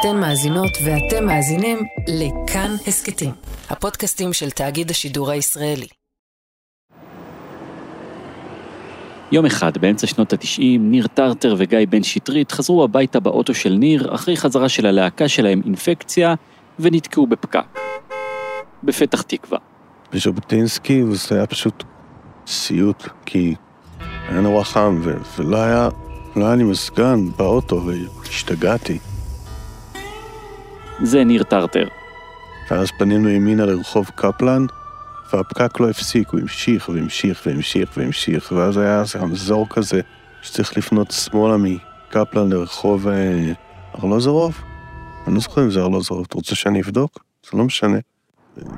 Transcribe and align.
אתן 0.00 0.20
מאזינות 0.20 0.70
ואתם 0.84 1.26
מאזינים 1.26 1.78
לכאן 2.08 2.70
הסכתים, 2.86 3.30
הפודקאסטים 3.70 4.32
של 4.32 4.50
תאגיד 4.50 4.90
השידור 4.90 5.30
הישראלי. 5.30 5.86
יום 9.32 9.46
אחד, 9.46 9.78
באמצע 9.78 10.06
שנות 10.06 10.32
התשעים, 10.32 10.90
ניר 10.90 11.06
טרטר 11.06 11.54
וגיא 11.58 11.78
בן 11.90 12.02
שטרית 12.02 12.52
חזרו 12.52 12.84
הביתה 12.84 13.20
באוטו 13.20 13.54
של 13.54 13.72
ניר 13.72 14.14
אחרי 14.14 14.36
חזרה 14.36 14.68
של 14.68 14.86
הלהקה 14.86 15.28
שלהם 15.28 15.62
אינפקציה 15.64 16.34
ונתקעו 16.78 17.26
בפקק. 17.26 17.78
בפתח 18.82 19.22
תקווה. 19.22 19.58
בז'בוטינסקי 20.12 21.02
וזה 21.02 21.34
היה 21.34 21.46
פשוט 21.46 21.84
סיוט, 22.46 23.08
כי 23.26 23.54
היה 24.28 24.40
נורא 24.40 24.64
חם 24.64 25.00
ו- 25.04 25.16
ולא 25.38 25.56
היה, 25.56 25.88
לא 26.36 26.46
היה 26.46 26.54
לי 26.54 26.64
מזגן 26.64 27.30
באוטו 27.36 27.82
והשתגעתי. 27.86 28.98
זה 31.02 31.24
ניר 31.24 31.42
טרטר. 31.42 31.88
ואז 32.70 32.90
פנינו 32.98 33.28
ימינה 33.28 33.66
לרחוב 33.66 34.10
קפלן, 34.14 34.66
והפקק 35.32 35.80
לא 35.80 35.90
הפסיק, 35.90 36.28
הוא 36.28 36.40
המשיך 36.40 36.88
והמשיך 36.88 37.42
והמשיך 37.46 37.90
והמשיך, 37.96 38.52
ואז 38.52 38.76
היה 38.76 39.00
איזה 39.00 39.18
רמזור 39.18 39.66
כזה 39.70 40.00
שצריך 40.42 40.76
לפנות 40.76 41.10
שמאלה 41.10 41.56
מקפלן 41.56 42.52
לרחוב 42.52 43.08
אה, 43.08 43.52
ארלוזורוב? 43.98 44.60
אני 45.26 45.34
לא 45.34 45.40
זוכר 45.40 45.64
אם 45.64 45.70
זה 45.70 45.80
ארלוזורוב, 45.80 46.24
אתה 46.28 46.34
רוצה 46.34 46.54
שאני 46.54 46.80
אבדוק? 46.80 47.24
זה 47.50 47.58
לא 47.58 47.64
משנה. 47.64 47.98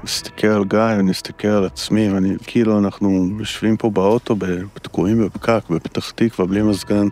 נסתכל 0.04 0.46
על 0.46 0.64
גיא 0.64 0.98
ונסתכל 0.98 1.48
על 1.48 1.64
עצמי, 1.64 2.12
ואני, 2.12 2.34
כאילו 2.46 2.78
אנחנו 2.78 3.28
יושבים 3.38 3.76
פה 3.76 3.90
באוטו, 3.90 4.36
תקועים 4.74 5.24
בפקק, 5.24 5.60
בפתח 5.70 6.10
תקווה, 6.10 6.46
בלי 6.46 6.62
מזגן. 6.62 7.08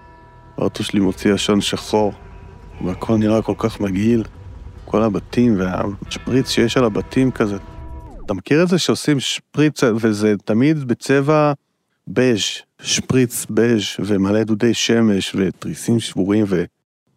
האוטו 0.58 0.84
שלי 0.84 1.00
מוציא 1.00 1.34
עשן 1.34 1.60
שחור, 1.60 2.12
והכל 2.84 3.16
נראה 3.16 3.42
כל 3.42 3.54
כך 3.58 3.80
מגעיל. 3.80 4.24
כל 4.90 5.02
הבתים 5.02 5.56
והשפריץ 5.58 6.48
שיש 6.48 6.76
על 6.76 6.84
הבתים 6.84 7.30
כזה. 7.30 7.56
אתה 8.24 8.34
מכיר 8.34 8.62
את 8.62 8.68
זה 8.68 8.78
שעושים 8.78 9.20
שפריץ 9.20 9.80
וזה 9.84 10.34
תמיד 10.44 10.84
בצבע 10.84 11.52
בז', 12.08 12.38
שפריץ 12.82 13.46
בז' 13.50 13.82
ומלא 13.98 14.42
דודי 14.42 14.74
שמש 14.74 15.34
ותריסים 15.34 16.00
שבורים 16.00 16.44
ו... 16.48 16.64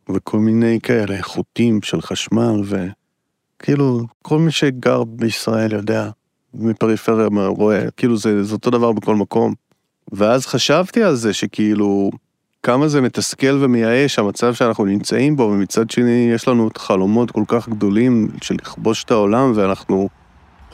וכל 0.10 0.40
מיני 0.40 0.80
כאלה 0.84 1.18
חוטים 1.22 1.82
של 1.82 2.02
חשמל 2.02 2.62
וכאילו 2.66 4.02
כל 4.22 4.40
מי 4.40 4.52
שגר 4.52 5.04
בישראל 5.04 5.74
יודע 5.74 6.10
מפריפריה 6.54 7.28
רואה 7.48 7.92
כאילו 7.92 8.18
זה, 8.18 8.44
זה 8.44 8.54
אותו 8.54 8.70
דבר 8.70 8.92
בכל 8.92 9.16
מקום. 9.16 9.54
ואז 10.12 10.46
חשבתי 10.46 11.04
על 11.04 11.16
זה 11.16 11.34
שכאילו 11.34 12.12
כמה 12.64 12.88
זה 12.88 13.02
מתסכל 13.02 13.58
ומייאש 13.62 14.20
המצב 14.20 14.54
שאנחנו 14.54 14.86
נמצאים 14.86 15.36
בו, 15.36 15.44
ומצד 15.44 15.90
שני 15.90 16.32
יש 16.36 16.48
לנו 16.48 16.68
את 16.68 16.78
חלומות 16.78 17.32
כל 17.32 17.44
כך 17.48 17.70
גדולים 17.70 18.28
של 18.42 18.56
לכבוש 18.56 19.04
את 19.04 19.12
העולם, 19.12 19.52
ואנחנו 19.56 20.10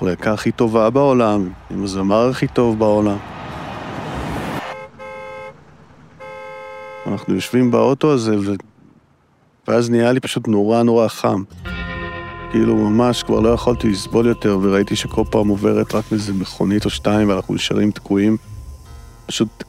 הלהקה 0.02 0.34
הכי 0.34 0.52
טובה 0.52 0.90
בעולם, 0.90 1.50
עם 1.72 1.84
הזמר 1.84 2.30
הכי 2.30 2.48
טוב 2.48 2.80
בעולם. 2.80 3.18
אנחנו 7.08 7.36
יושבים 7.36 7.72
באוטו 7.72 8.14
הזה, 8.14 8.38
ו... 8.40 8.54
ואז 9.68 9.90
נהיה 9.90 10.12
לי 10.12 10.20
פשוט 10.20 10.48
נורא 10.48 10.84
נורא 10.84 11.08
חם. 11.08 11.44
כאילו 12.52 12.76
ממש 12.76 13.24
כבר 13.24 13.40
לא 13.40 13.50
יכולתי 13.50 13.90
לסבול 13.90 14.26
יותר, 14.26 14.60
וראיתי 14.62 14.96
שכל 14.96 15.24
פעם 15.32 15.48
עוברת 15.48 15.96
רק 15.96 16.06
איזה 16.12 16.34
מכונית 16.34 16.86
או 16.86 16.90
שתיים, 16.90 17.30
ואנחנו 17.30 17.54
נשארים 17.54 17.92
תקועים. 17.92 18.38
פשוט 19.28 19.64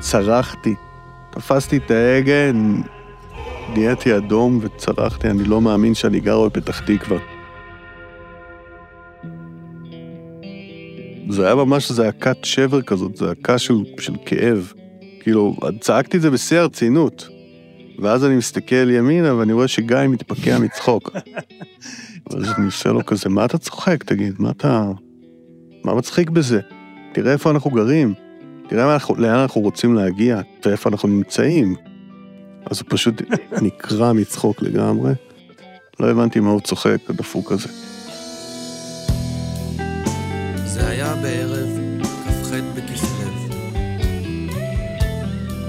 צרחתי. 0.00 0.74
תפסתי 1.32 1.76
את 1.76 1.90
ההגה, 1.90 2.52
נהייתי 3.74 4.16
אדום 4.16 4.58
וצרחתי, 4.62 5.30
אני 5.30 5.44
לא 5.44 5.60
מאמין 5.60 5.94
שאני 5.94 6.20
גר 6.20 6.48
בפתח 6.48 6.80
תקווה. 6.80 7.18
זה 11.28 11.46
היה 11.46 11.54
ממש 11.54 11.92
זעקת 11.92 12.36
שבר 12.42 12.82
כזאת, 12.82 13.16
זעקה 13.16 13.58
של, 13.58 13.74
של 13.98 14.12
כאב. 14.26 14.72
כאילו, 15.20 15.56
צעקתי 15.80 16.16
את 16.16 16.22
זה 16.22 16.30
בשיא 16.30 16.58
הרצינות. 16.58 17.28
ואז 17.98 18.24
אני 18.24 18.36
מסתכל 18.36 18.90
ימינה 18.90 19.34
ואני 19.34 19.52
רואה 19.52 19.68
שגיא 19.68 19.96
מתפקע 20.08 20.58
מצחוק. 20.58 21.10
אז 22.30 22.52
אני 22.58 22.66
עושה 22.66 22.92
לו 22.92 23.06
כזה, 23.06 23.28
מה 23.28 23.44
אתה 23.44 23.58
צוחק? 23.58 24.04
תגיד, 24.04 24.34
מה 24.38 24.50
אתה... 24.50 24.90
מה 25.84 25.94
מצחיק 25.94 26.30
בזה? 26.30 26.60
תראה 27.12 27.32
איפה 27.32 27.50
אנחנו 27.50 27.70
גרים. 27.70 28.14
תראה 28.72 28.94
אנחנו, 28.94 29.14
לאן 29.14 29.34
אנחנו 29.34 29.60
רוצים 29.60 29.94
להגיע 29.94 30.40
ואיפה 30.64 30.90
אנחנו 30.90 31.08
נמצאים. 31.08 31.74
אז 32.70 32.80
הוא 32.80 32.86
פשוט 32.90 33.22
נקרע 33.62 34.12
מצחוק 34.12 34.62
לגמרי. 34.62 35.12
לא 36.00 36.10
הבנתי 36.10 36.40
מה 36.40 36.50
הוא 36.50 36.60
צוחק, 36.60 36.96
הדפוק 37.08 37.52
הזה. 37.52 37.68
זה 40.64 40.88
היה 40.88 41.14
בערב 41.14 41.68
כ"ח 42.24 42.50
בכסלו. 42.76 43.30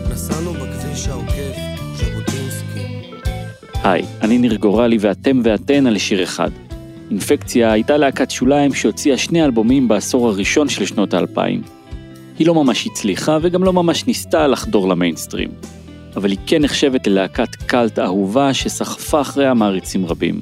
נסענו 0.10 0.54
בכביש 0.54 1.08
העוקף, 1.08 1.58
ז'בוטינסקי. 1.96 3.12
היי, 3.84 4.06
אני 4.22 4.38
ניר 4.38 4.56
גורלי 4.56 4.98
ואתם 5.00 5.40
ואתן 5.44 5.88
על 5.88 5.98
שיר 5.98 6.24
אחד. 6.24 6.50
אינפקציה 7.12 7.72
הייתה 7.72 7.98
להקת 7.98 8.32
שוליים 8.32 8.74
שהוציאה 8.74 9.18
שני 9.18 9.46
אלבומים 9.46 9.88
בעשור 9.88 10.30
הראשון 10.30 10.70
של 10.70 10.86
שנות 10.86 11.14
האלפיים. 11.14 11.83
היא 12.40 12.48
לא 12.48 12.54
ממש 12.54 12.88
הצליחה 12.88 13.38
וגם 13.42 13.64
לא 13.64 13.74
ממש 13.74 14.08
ניסתה 14.08 14.48
לחדור 14.48 14.90
למיינסטרים. 14.90 15.50
אבל 16.16 16.32
היא 16.32 16.40
כן 16.46 16.62
נחשבת 16.62 17.08
ללהקת 17.08 17.56
קאלט 17.56 18.00
אהובה 18.00 18.54
שסחפה 18.54 19.22
אחריה 19.22 19.54
מעריצים 19.54 20.06
רבים. 20.06 20.42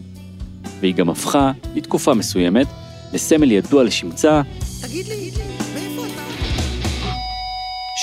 והיא 0.80 0.96
גם 0.96 1.10
הפכה, 1.10 1.52
לתקופה 1.76 2.14
מסוימת, 2.14 2.68
לסמל 3.14 3.52
ידוע 3.52 3.84
לשמצה 3.84 4.42
תגיד 4.82 5.08
לי, 5.08 5.32
מאיפה 5.74 6.02
אתה? 6.06 7.12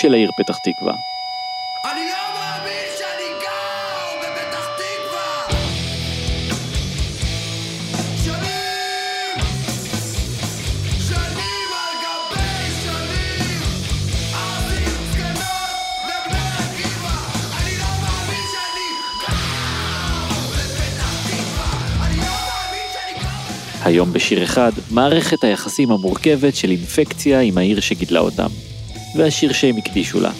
של 0.01 0.15
העיר 0.15 0.31
פתח 0.39 0.57
תקווה. 0.59 1.18
היום 23.89 24.13
בשיר 24.13 24.45
אחד, 24.45 24.73
מערכת 24.91 25.45
היחסים 25.45 25.91
המורכבת 25.91 26.55
של 26.55 26.71
אינפקציה 26.71 27.41
עם 27.41 27.59
העיר 27.59 27.81
שגידלה 27.81 28.21
אותם, 28.21 28.49
והשיר 29.17 29.53
שהם 29.53 29.77
הקדישו 29.77 30.21
לה. 30.21 30.33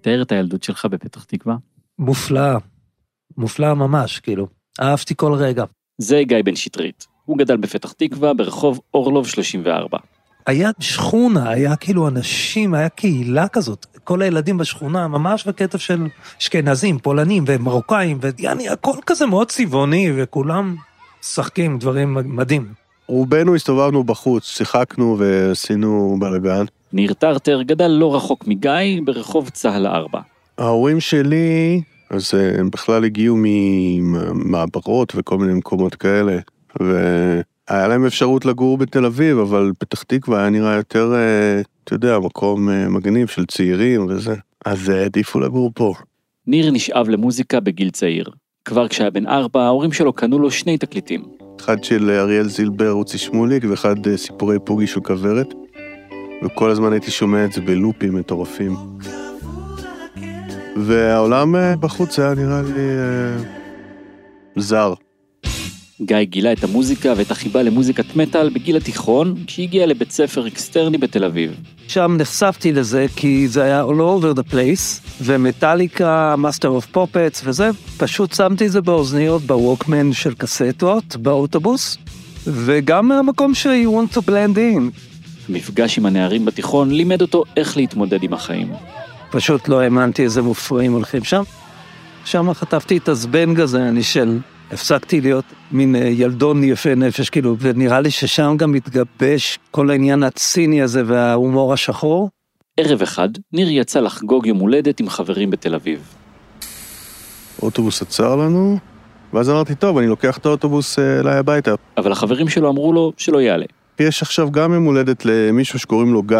תאר 0.00 0.22
את 0.22 0.32
הילדות 0.32 0.62
שלך 0.62 0.84
בפתח 0.84 1.24
תקווה. 1.24 1.56
מופלאה, 1.98 2.56
מופלאה 3.36 3.74
ממש, 3.74 4.18
כאילו. 4.18 4.46
אהבתי 4.80 5.14
כל 5.16 5.32
רגע. 5.32 5.64
זה 5.98 6.22
גיא 6.24 6.42
בן 6.44 6.56
שטרית. 6.56 7.13
הוא 7.24 7.38
גדל 7.38 7.56
בפתח 7.56 7.92
תקווה 7.92 8.34
ברחוב 8.34 8.80
אורלוב 8.94 9.26
34. 9.26 9.98
היה 10.46 10.70
שכונה, 10.80 11.50
היה 11.50 11.76
כאילו 11.76 12.08
אנשים, 12.08 12.74
היה 12.74 12.88
קהילה 12.88 13.48
כזאת. 13.48 13.86
כל 14.04 14.22
הילדים 14.22 14.58
בשכונה, 14.58 15.08
ממש 15.08 15.46
בקטע 15.46 15.78
של 15.78 16.06
אשכנזים, 16.40 16.98
פולנים 16.98 17.44
ומרוקאים, 17.46 18.18
ויעני, 18.20 18.68
הכל 18.68 18.96
כזה 19.06 19.26
מאוד 19.26 19.48
צבעוני, 19.48 20.12
וכולם 20.16 20.76
משחקים 21.22 21.78
דברים 21.78 22.18
מדהים. 22.36 22.66
רובנו 23.06 23.54
הסתובבנו 23.54 24.04
בחוץ, 24.04 24.44
שיחקנו 24.44 25.16
ועשינו 25.18 26.16
בלאגן. 26.20 26.64
ניר 26.92 27.12
טרטר 27.12 27.62
גדל 27.62 27.88
לא 27.88 28.16
רחוק 28.16 28.46
מגיא 28.46 29.00
ברחוב 29.04 29.48
צהל 29.48 29.86
4. 29.86 30.20
ההורים 30.58 31.00
שלי, 31.00 31.82
אז 32.10 32.34
אה, 32.34 32.60
הם 32.60 32.70
בכלל 32.70 33.04
הגיעו 33.04 33.36
ממעברות 33.38 35.12
וכל 35.16 35.38
מיני 35.38 35.54
מקומות 35.54 35.94
כאלה, 35.94 36.38
והיה 36.80 37.88
להם 37.88 38.06
אפשרות 38.06 38.44
לגור 38.44 38.78
בתל 38.78 39.04
אביב, 39.04 39.38
אבל 39.38 39.72
פתח 39.78 40.02
תקווה 40.02 40.40
היה 40.40 40.50
נראה 40.50 40.74
יותר, 40.74 41.14
אה, 41.14 41.60
אתה 41.84 41.94
יודע, 41.94 42.18
מקום 42.18 42.68
אה, 42.68 42.88
מגניב 42.88 43.28
של 43.28 43.46
צעירים 43.46 44.06
וזה, 44.08 44.34
אז 44.64 44.88
העדיפו 44.88 45.40
לגור 45.40 45.70
פה. 45.74 45.94
ניר 46.46 46.70
נשאב 46.70 47.08
למוזיקה 47.08 47.60
בגיל 47.60 47.90
צעיר. 47.90 48.30
כבר 48.64 48.88
כשהיה 48.88 49.10
בן 49.10 49.26
ארבע, 49.26 49.62
ההורים 49.62 49.92
שלו 49.92 50.12
קנו 50.12 50.38
לו 50.38 50.50
שני 50.50 50.78
תקליטים. 50.78 51.22
אחד 51.60 51.84
של 51.84 52.10
אריאל 52.10 52.48
זילבר, 52.48 52.90
רוצי 52.90 53.18
שמוליק, 53.18 53.64
ואחד 53.70 54.06
אה, 54.06 54.16
סיפורי 54.16 54.58
פוגי 54.64 54.86
של 54.86 55.00
כוורת. 55.00 55.54
וכל 56.44 56.70
הזמן 56.70 56.92
הייתי 56.92 57.10
שומע 57.10 57.44
את 57.44 57.52
זה 57.52 57.60
בלופים 57.60 58.14
מטורפים. 58.14 58.76
והעולם 60.76 61.56
אה, 61.56 61.76
בחוץ 61.76 62.18
היה 62.18 62.34
נראה 62.34 62.62
לי 62.62 62.80
אה, 62.80 63.42
זר. 64.56 64.94
גיא 66.06 66.22
גילה 66.22 66.52
את 66.52 66.64
המוזיקה 66.64 67.12
ואת 67.16 67.30
החיבה 67.30 67.62
למוזיקת 67.62 68.16
מטאל 68.16 68.48
בגיל 68.48 68.76
התיכון, 68.76 69.34
כשהגיע 69.46 69.86
לבית 69.86 70.10
ספר 70.10 70.46
אקסטרני 70.46 70.98
בתל 70.98 71.24
אביב. 71.24 71.54
שם 71.88 72.16
נחשפתי 72.18 72.72
לזה 72.72 73.06
כי 73.16 73.48
זה 73.48 73.62
היה 73.62 73.84
all 73.84 74.00
over 74.00 74.38
the 74.38 74.52
place, 74.52 75.10
ומטאליקה, 75.20 76.34
Master 76.38 76.68
of 76.68 76.86
Puppets 76.86 77.42
וזה, 77.44 77.70
פשוט 77.96 78.32
שמתי 78.32 78.66
את 78.66 78.72
זה 78.72 78.80
באוזניות 78.80 79.42
בווקמן 79.42 80.12
של 80.12 80.34
קסטות 80.34 81.16
באוטובוס, 81.16 81.98
וגם 82.46 83.08
מהמקום 83.08 83.54
ש- 83.54 83.66
you 83.66 83.88
want 83.88 84.16
to 84.16 84.20
blend 84.20 84.56
in. 84.56 85.00
המפגש 85.48 85.98
עם 85.98 86.06
הנערים 86.06 86.44
בתיכון 86.44 86.90
לימד 86.90 87.22
אותו 87.22 87.44
איך 87.56 87.76
להתמודד 87.76 88.22
עם 88.22 88.32
החיים. 88.32 88.72
פשוט 89.30 89.68
לא 89.68 89.80
האמנתי 89.80 90.22
איזה 90.22 90.42
מופרעים 90.42 90.92
הולכים 90.92 91.24
שם. 91.24 91.42
שם 92.24 92.54
חטפתי 92.54 92.96
את 92.96 93.08
הזבנג 93.08 93.60
הזה, 93.60 93.88
אני 93.88 94.02
של... 94.02 94.38
הפסקתי 94.74 95.20
להיות 95.20 95.44
מין 95.72 95.96
אה, 95.96 96.00
ילדון 96.00 96.64
יפה 96.64 96.94
נפש, 96.94 97.30
כאילו, 97.30 97.56
ונראה 97.60 98.00
לי 98.00 98.10
ששם 98.10 98.54
גם 98.58 98.72
מתגבש 98.72 99.58
כל 99.70 99.90
העניין 99.90 100.22
הציני 100.22 100.82
הזה 100.82 101.02
וההומור 101.06 101.72
השחור. 101.72 102.30
ערב 102.76 103.02
אחד, 103.02 103.28
ניר 103.52 103.70
יצא 103.70 104.00
לחגוג 104.00 104.46
יום 104.46 104.58
הולדת 104.58 105.00
עם 105.00 105.08
חברים 105.08 105.50
בתל 105.50 105.74
אביב. 105.74 106.14
אוטובוס 107.62 108.02
עצר 108.02 108.36
לנו, 108.36 108.78
ואז 109.32 109.50
אמרתי, 109.50 109.74
טוב, 109.74 109.98
אני 109.98 110.06
לוקח 110.06 110.38
את 110.38 110.46
האוטובוס 110.46 110.98
אה, 110.98 111.20
אליי 111.20 111.36
הביתה. 111.36 111.74
אבל 111.96 112.12
החברים 112.12 112.48
שלו 112.48 112.70
אמרו 112.70 112.92
לו 112.92 113.12
שלא 113.16 113.40
יעלה. 113.40 113.66
יש 114.00 114.22
עכשיו 114.22 114.50
גם 114.50 114.72
יום 114.72 114.84
הולדת 114.84 115.24
למישהו 115.24 115.78
שקוראים 115.78 116.12
לו 116.12 116.22
גיא. 116.22 116.38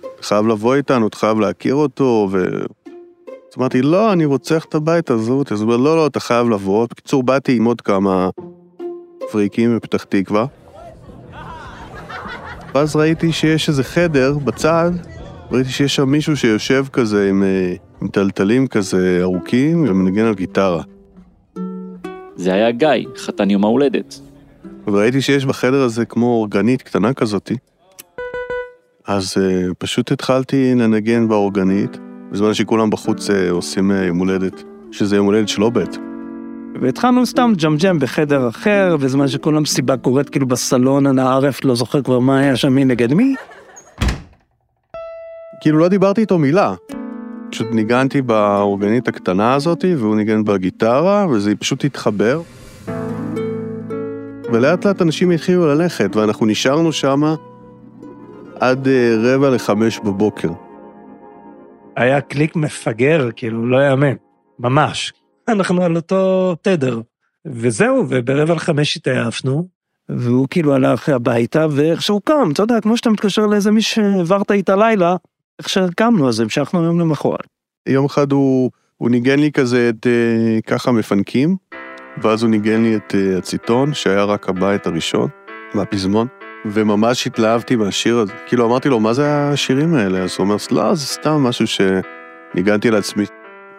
אתה 0.00 0.26
חייב 0.26 0.46
לבוא 0.46 0.74
איתנו, 0.74 1.06
אתה 1.06 1.16
חייב 1.16 1.40
להכיר 1.40 1.74
אותו, 1.74 2.28
ו... 2.32 2.44
אז 3.48 3.54
אמרתי, 3.58 3.82
לא, 3.82 4.12
אני 4.12 4.24
רוצה 4.24 4.54
ללכת 4.54 4.74
הביתה, 4.74 5.14
עזוב 5.14 5.38
אותי. 5.38 5.54
אז 5.54 5.60
הוא 5.60 5.72
אומר, 5.72 5.84
לא, 5.84 5.96
לא, 5.96 6.06
אתה 6.06 6.20
חייב 6.20 6.50
לבוא. 6.50 6.86
בקיצור, 6.90 7.22
באתי 7.22 7.56
עם 7.56 7.64
עוד 7.64 7.80
כמה 7.80 8.30
פריקים 9.32 9.76
מפתח 9.76 10.04
תקווה. 10.04 10.46
ואז 12.74 12.96
ראיתי 12.96 13.32
שיש 13.32 13.68
איזה 13.68 13.84
חדר 13.84 14.38
בצד, 14.38 14.90
ראיתי 15.50 15.70
שיש 15.70 15.96
שם 15.96 16.08
מישהו 16.08 16.36
שיושב 16.36 16.84
כזה 16.92 17.28
עם, 17.28 17.42
אה, 17.42 17.74
עם 18.02 18.08
טלטלים 18.08 18.66
כזה 18.66 19.18
ארוכים 19.22 19.84
ומנגן 19.88 20.24
על 20.24 20.34
גיטרה. 20.34 20.82
זה 22.36 22.54
היה 22.54 22.70
גיא, 22.70 22.88
חתן 23.16 23.50
יום 23.50 23.64
ההולדת. 23.64 24.20
וראיתי 24.86 25.20
שיש 25.20 25.44
בחדר 25.44 25.82
הזה 25.82 26.04
כמו 26.04 26.26
אורגנית 26.26 26.82
קטנה 26.82 27.14
כזאתי. 27.14 27.56
אז 29.06 29.34
uh, 29.36 29.74
פשוט 29.78 30.12
התחלתי 30.12 30.74
לנגן 30.74 31.28
באורגנית, 31.28 31.98
בזמן 32.32 32.54
שכולם 32.54 32.90
בחוץ 32.90 33.30
uh, 33.30 33.32
עושים 33.50 33.90
uh, 33.90 33.94
יום 33.94 34.18
הולדת, 34.18 34.62
שזה 34.90 35.16
יום 35.16 35.26
הולדת 35.26 35.48
שלו 35.48 35.70
בעצם. 35.70 36.00
והתחלנו 36.80 37.26
סתם 37.26 37.52
ג'מג'ם 37.62 37.98
בחדר 37.98 38.48
אחר, 38.48 38.96
בזמן 38.96 39.28
שכל 39.28 39.56
המסיבה 39.56 39.96
קורית 39.96 40.28
כאילו 40.28 40.46
בסלון, 40.46 41.06
אנא 41.06 41.20
ערף, 41.20 41.64
לא 41.64 41.74
זוכר 41.74 42.02
כבר 42.02 42.18
מה 42.18 42.38
היה 42.38 42.56
שם, 42.56 42.72
מי 42.72 42.84
נגד 42.84 43.14
מי. 43.14 43.34
כאילו 45.60 45.78
לא 45.78 45.88
דיברתי 45.88 46.20
איתו 46.20 46.38
מילה. 46.38 46.74
פשוט 47.50 47.66
ניגנתי 47.70 48.22
באורגנית 48.22 49.08
הקטנה 49.08 49.54
הזאתי, 49.54 49.94
והוא 49.94 50.16
ניגן 50.16 50.44
בגיטרה, 50.44 51.26
וזה 51.30 51.56
פשוט 51.56 51.84
התחבר. 51.84 52.40
ולאט 54.52 54.86
לאט 54.86 55.02
אנשים 55.02 55.30
התחילו 55.30 55.66
ללכת, 55.66 56.16
ואנחנו 56.16 56.46
נשארנו 56.46 56.92
שמה 56.92 57.34
עד 58.60 58.86
uh, 58.86 58.90
רבע 59.26 59.50
לחמש 59.50 59.98
בבוקר. 59.98 60.67
היה 61.98 62.20
קליק 62.20 62.56
מפגר, 62.56 63.28
כאילו, 63.36 63.66
לא 63.66 63.88
יאמן, 63.88 64.14
ממש. 64.58 65.12
אנחנו 65.48 65.82
על 65.82 65.96
אותו 65.96 66.54
תדר. 66.62 67.00
וזהו, 67.46 68.04
וברבע 68.08 68.54
לחמש 68.54 68.96
התעייפנו, 68.96 69.68
והוא 70.08 70.46
כאילו 70.50 70.74
הלך 70.74 71.08
הביתה, 71.08 71.66
ואיך 71.70 72.02
שהוא 72.02 72.20
קם, 72.24 72.50
אתה 72.52 72.62
יודע, 72.62 72.80
כמו 72.80 72.96
שאתה 72.96 73.10
מתקשר 73.10 73.46
לאיזה 73.46 73.70
מי 73.70 73.82
שהעברת 73.82 74.50
איתה 74.50 74.76
לילה, 74.76 75.16
איך 75.58 75.68
שקמנו, 75.68 76.28
אז 76.28 76.40
המשכנו 76.40 76.84
יום 76.84 77.00
למחרת. 77.00 77.46
יום 77.88 78.04
אחד 78.04 78.32
הוא, 78.32 78.70
הוא 78.96 79.10
ניגן 79.10 79.38
לי 79.38 79.52
כזה 79.52 79.88
את 79.88 80.06
uh, 80.06 80.62
ככה 80.66 80.92
מפנקים, 80.92 81.56
ואז 82.22 82.42
הוא 82.42 82.50
ניגן 82.50 82.82
לי 82.82 82.96
את 82.96 83.14
uh, 83.14 83.38
הציטון, 83.38 83.94
שהיה 83.94 84.24
רק 84.24 84.48
הבית 84.48 84.86
הראשון, 84.86 85.28
מהפזמון, 85.74 86.26
וממש 86.64 87.26
התלהבתי 87.26 87.76
מהשיר 87.76 88.18
הזה. 88.18 88.32
כאילו 88.46 88.66
אמרתי 88.66 88.88
לו, 88.88 89.00
מה 89.00 89.12
זה 89.12 89.48
השירים 89.48 89.94
האלה? 89.94 90.18
אז 90.18 90.34
הוא 90.38 90.44
אומר, 90.44 90.56
לא, 90.70 90.94
זה 90.94 91.06
סתם 91.06 91.30
משהו 91.30 91.66
שניגנתי 91.66 92.90
לעצמי. 92.90 93.24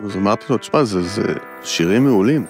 אז 0.05 0.15
אמרתי 0.15 0.45
לו, 0.49 0.57
תשמע, 0.57 0.83
זה, 0.83 1.01
זה 1.01 1.23
שירים 1.63 2.03
מעולים. 2.03 2.45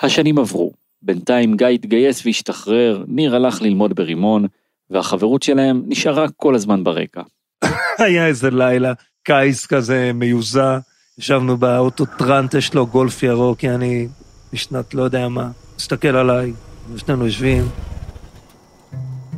השנים 0.00 0.38
עברו. 0.38 0.72
בינתיים 1.02 1.56
גיא 1.56 1.66
התגייס 1.66 2.26
והשתחרר, 2.26 3.04
ניר 3.08 3.36
הלך 3.36 3.62
ללמוד 3.62 3.94
ברימון, 3.94 4.46
והחברות 4.90 5.42
שלהם 5.42 5.82
נשארה 5.86 6.26
כל 6.36 6.54
הזמן 6.54 6.84
ברקע. 6.84 7.22
היה 7.98 8.26
איזה 8.26 8.50
לילה, 8.50 8.92
קיץ 9.22 9.66
כזה 9.66 10.10
מיוזע, 10.14 10.78
ישבנו 11.18 11.56
באוטו 11.56 12.04
טרנטה 12.18 12.60
שלו, 12.60 12.86
גולף 12.86 13.22
ירוק, 13.22 13.62
יעני, 13.62 14.08
משנת 14.52 14.94
לא 14.94 15.02
יודע 15.02 15.28
מה, 15.28 15.50
מסתכל 15.76 16.16
עליי, 16.16 16.52
ושנינו 16.92 17.26
יושבים. 17.26 17.64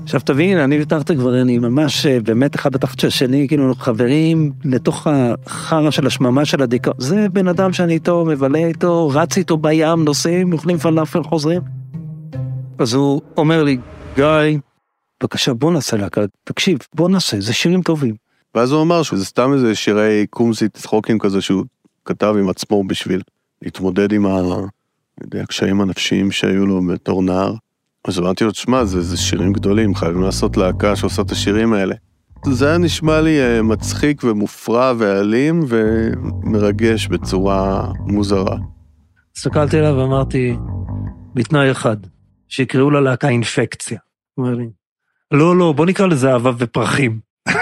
עכשיו 0.08 0.20
תבין, 0.20 0.58
אני 0.58 0.82
וטרטה 0.82 1.14
כבר, 1.14 1.43
אני 1.43 1.58
ממש 1.58 2.06
אה, 2.06 2.20
באמת 2.20 2.56
אחד 2.56 2.72
בתחת 2.72 3.00
של 3.00 3.08
השני, 3.08 3.49
כאילו 3.49 3.75
חברים 3.75 4.52
לתוך 4.64 5.06
החרא 5.06 5.90
של 5.90 6.06
השממה 6.06 6.44
של 6.44 6.62
הדיכאון. 6.62 6.96
זה 6.99 7.28
בן 7.28 7.49
אדם 7.49 7.72
שאני 7.72 7.94
איתו, 7.94 8.25
מבלה 8.25 8.58
איתו, 8.58 9.08
רץ 9.08 9.37
איתו 9.37 9.56
בים, 9.56 10.05
נוסעים, 10.05 10.52
אוכלים 10.52 10.78
פלאפל, 10.78 11.22
חוזרים. 11.22 11.60
אז 12.78 12.94
הוא 12.94 13.20
אומר 13.37 13.64
לי, 13.64 13.78
גיא, 14.16 14.58
בבקשה 15.20 15.55
בוא 15.55 15.72
נעשה 15.72 15.96
להקה, 15.96 16.20
תקשיב, 16.44 16.78
בוא 16.94 17.08
נעשה, 17.08 17.40
זה 17.40 17.52
שירים 17.52 17.82
טובים. 17.82 18.14
ואז 18.55 18.72
הוא 18.72 18.82
אמר 18.82 19.02
שזה 19.02 19.25
סתם 19.25 19.52
איזה 19.52 19.75
שירי 19.75 20.26
קומזי 20.31 20.69
צחוקים 20.69 21.19
כזה 21.19 21.40
שהוא 21.40 21.64
כתב 22.05 22.34
עם 22.38 22.49
עצמו 22.49 22.84
בשביל 22.84 23.22
להתמודד 23.62 24.12
עם 24.12 24.26
ה... 24.26 24.40
הקשיים 25.34 25.81
הנפשיים 25.81 26.31
שהיו 26.31 26.66
לו 26.66 26.81
בתור 26.87 27.22
נער. 27.22 27.55
אז 28.08 28.19
אמרתי 28.19 28.44
לו, 28.44 28.50
תשמע, 28.50 28.84
זה, 28.84 29.02
זה 29.02 29.16
שירים 29.16 29.52
גדולים, 29.52 29.94
חייבים 29.94 30.22
לעשות 30.22 30.56
להקה 30.56 30.96
שעושה 30.96 31.22
את 31.22 31.31
השירים 31.31 31.72
האלה. 31.72 31.94
זה 32.46 32.69
היה 32.69 32.78
נשמע 32.78 33.20
לי 33.20 33.40
אה, 33.40 33.62
מצחיק 33.62 34.25
ומופרע 34.25 34.93
ואלים 34.99 35.64
ומרגש 35.69 37.06
בצורה 37.06 37.88
מוזרה. 38.00 38.56
הסתכלתי 39.37 39.78
עליו 39.78 39.94
ואמרתי, 39.96 40.56
בתנאי 41.34 41.70
אחד, 41.70 41.96
שיקראו 42.48 42.91
ללהקה 42.91 43.29
אינפקציה. 43.29 43.98
הוא 44.34 44.46
אומר 44.46 44.56
לי, 44.56 44.69
לא, 45.31 45.56
לא, 45.56 45.72
בוא 45.72 45.86
נקרא 45.86 46.06
לזה 46.06 46.32
אהבה 46.32 46.50
ופרחים. 46.58 47.20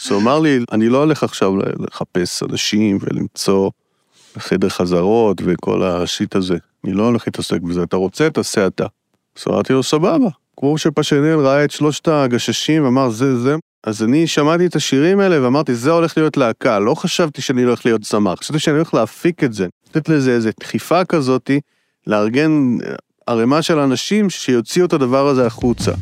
אז 0.00 0.10
הוא 0.10 0.20
אמר 0.22 0.40
לי, 0.40 0.58
אני 0.72 0.88
לא 0.88 0.98
הולך 0.98 1.22
עכשיו 1.22 1.52
לחפש 1.56 2.42
אנשים 2.42 2.98
ולמצוא 3.00 3.70
חדר 4.38 4.68
חזרות 4.68 5.42
וכל 5.44 5.82
השיט 5.82 6.36
הזה. 6.36 6.56
אני 6.86 6.94
לא 6.94 7.02
הולך 7.02 7.22
להתעסק 7.26 7.60
בזה, 7.60 7.82
אתה 7.82 7.96
רוצה, 7.96 8.30
תעשה 8.30 8.66
אתה. 8.66 8.86
אז 9.36 9.44
אמרתי 9.48 9.72
לו, 9.72 9.82
סבבה. 9.82 10.28
כמו 10.56 10.78
שפשנל 10.78 11.34
ראה 11.34 11.64
את 11.64 11.70
שלושת 11.70 12.08
הגששים 12.08 12.84
ואמר, 12.84 13.10
זה, 13.10 13.38
זה. 13.38 13.56
אז 13.84 14.02
אני 14.02 14.26
שמעתי 14.26 14.66
את 14.66 14.76
השירים 14.76 15.20
האלה 15.20 15.42
ואמרתי, 15.42 15.74
זה 15.74 15.90
הולך 15.90 16.18
להיות 16.18 16.36
להקה. 16.36 16.78
לא 16.78 16.94
חשבתי 16.94 17.42
שאני 17.42 17.62
הולך 17.62 17.86
להיות 17.86 18.04
זמר, 18.04 18.36
חשבתי 18.36 18.58
שאני 18.58 18.76
הולך 18.76 18.94
להפיק 18.94 19.44
את 19.44 19.52
זה. 19.52 19.66
לתת 19.88 20.08
לזה 20.08 20.30
איזו 20.30 20.50
דחיפה 20.60 21.04
כזאתי, 21.04 21.60
לארגן 22.06 22.76
ערימה 23.26 23.62
של 23.62 23.78
אנשים 23.78 24.30
שיוציאו 24.30 24.86
את 24.86 24.92
הדבר 24.92 25.26
הזה 25.26 25.46
החוצה. 25.46 25.92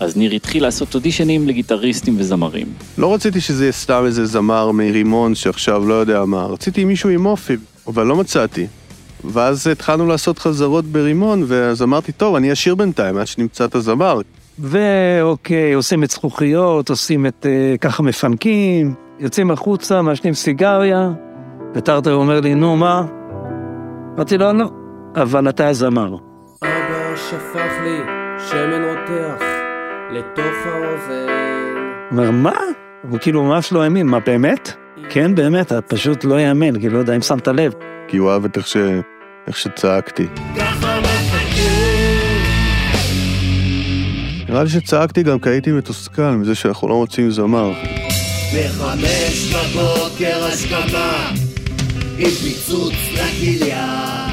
אז 0.00 0.16
ניר 0.16 0.32
התחיל 0.32 0.62
לעשות 0.62 0.94
אודישנים 0.94 1.48
לגיטריסטים 1.48 2.14
וזמרים. 2.18 2.66
לא 2.98 3.14
רציתי 3.14 3.40
שזה 3.40 3.64
יהיה 3.64 3.72
סתם 3.72 4.02
איזה 4.06 4.26
זמר 4.26 4.72
מרימון 4.72 5.34
שעכשיו 5.34 5.88
לא 5.88 5.94
יודע 5.94 6.24
מה, 6.24 6.46
רציתי 6.46 6.84
מישהו 6.84 7.10
עם 7.10 7.26
אופי, 7.26 7.56
אבל 7.86 8.06
לא 8.06 8.16
מצאתי. 8.16 8.66
ואז 9.24 9.66
התחלנו 9.66 10.06
לעשות 10.06 10.38
חזרות 10.38 10.84
ברימון, 10.84 11.44
ואז 11.46 11.82
אמרתי, 11.82 12.12
טוב, 12.12 12.34
אני 12.34 12.52
אשיר 12.52 12.74
בינתיים 12.74 13.18
עד 13.18 13.26
שנמצא 13.26 13.64
את 13.64 13.74
הזמר. 13.74 14.20
ואוקיי, 14.58 15.72
עושים 15.72 16.04
את 16.04 16.10
זכוכיות, 16.10 16.90
עושים 16.90 17.26
את 17.26 17.46
uh, 17.46 17.78
ככה 17.78 18.02
מפנקים, 18.02 18.94
יוצאים 19.18 19.50
החוצה, 19.50 20.02
מעשנים 20.02 20.34
סיגריה, 20.34 21.10
וטרטר 21.74 22.14
אומר 22.14 22.40
לי, 22.40 22.54
נו, 22.54 22.76
מה? 22.76 23.06
אמרתי 24.16 24.38
לו, 24.38 24.52
לא, 24.52 24.70
אבל 25.16 25.48
אתה 25.48 25.68
הזמר. 25.68 26.16
אבא 26.62 27.16
שפך 27.16 27.72
לי 27.84 27.98
שמן 28.38 28.82
רותח 28.84 29.44
לתוך 30.10 30.56
האוזן. 30.64 31.28
הוא 32.10 32.18
אומר, 32.18 32.30
מה? 32.30 32.56
הוא 33.10 33.18
כאילו 33.18 33.42
ממש 33.42 33.72
לא 33.72 33.82
האמין, 33.82 34.06
מה, 34.06 34.20
באמת? 34.20 34.72
כן, 35.10 35.34
באמת, 35.34 35.72
את 35.72 35.84
פשוט 35.88 36.24
לא 36.24 36.40
יאמן, 36.40 36.78
כאילו, 36.80 36.94
לא 36.94 36.98
יודע 36.98 37.16
אם 37.16 37.22
שמת 37.22 37.48
לב. 37.48 37.72
כי 38.08 38.16
הוא 38.16 38.30
אהב 38.30 38.44
את 38.44 38.56
איך, 38.56 38.66
ש... 38.66 38.76
איך 39.46 39.56
שצעקתי. 39.56 40.26
נראה 44.48 44.64
לי 44.64 44.70
שצעקתי 44.70 45.22
גם 45.22 45.38
כי 45.38 45.48
הייתי 45.50 45.72
מתוסכל 45.72 46.30
מזה 46.30 46.54
שאנחנו 46.54 46.88
לא 46.88 46.96
מוצאים 46.96 47.30
זמר. 47.30 47.72
בחמש 48.54 49.54
בבוקר 49.54 50.44
השכמה, 50.44 51.30
עם 52.18 52.30
פיצוץ 52.30 52.94
לכליה. 53.12 54.28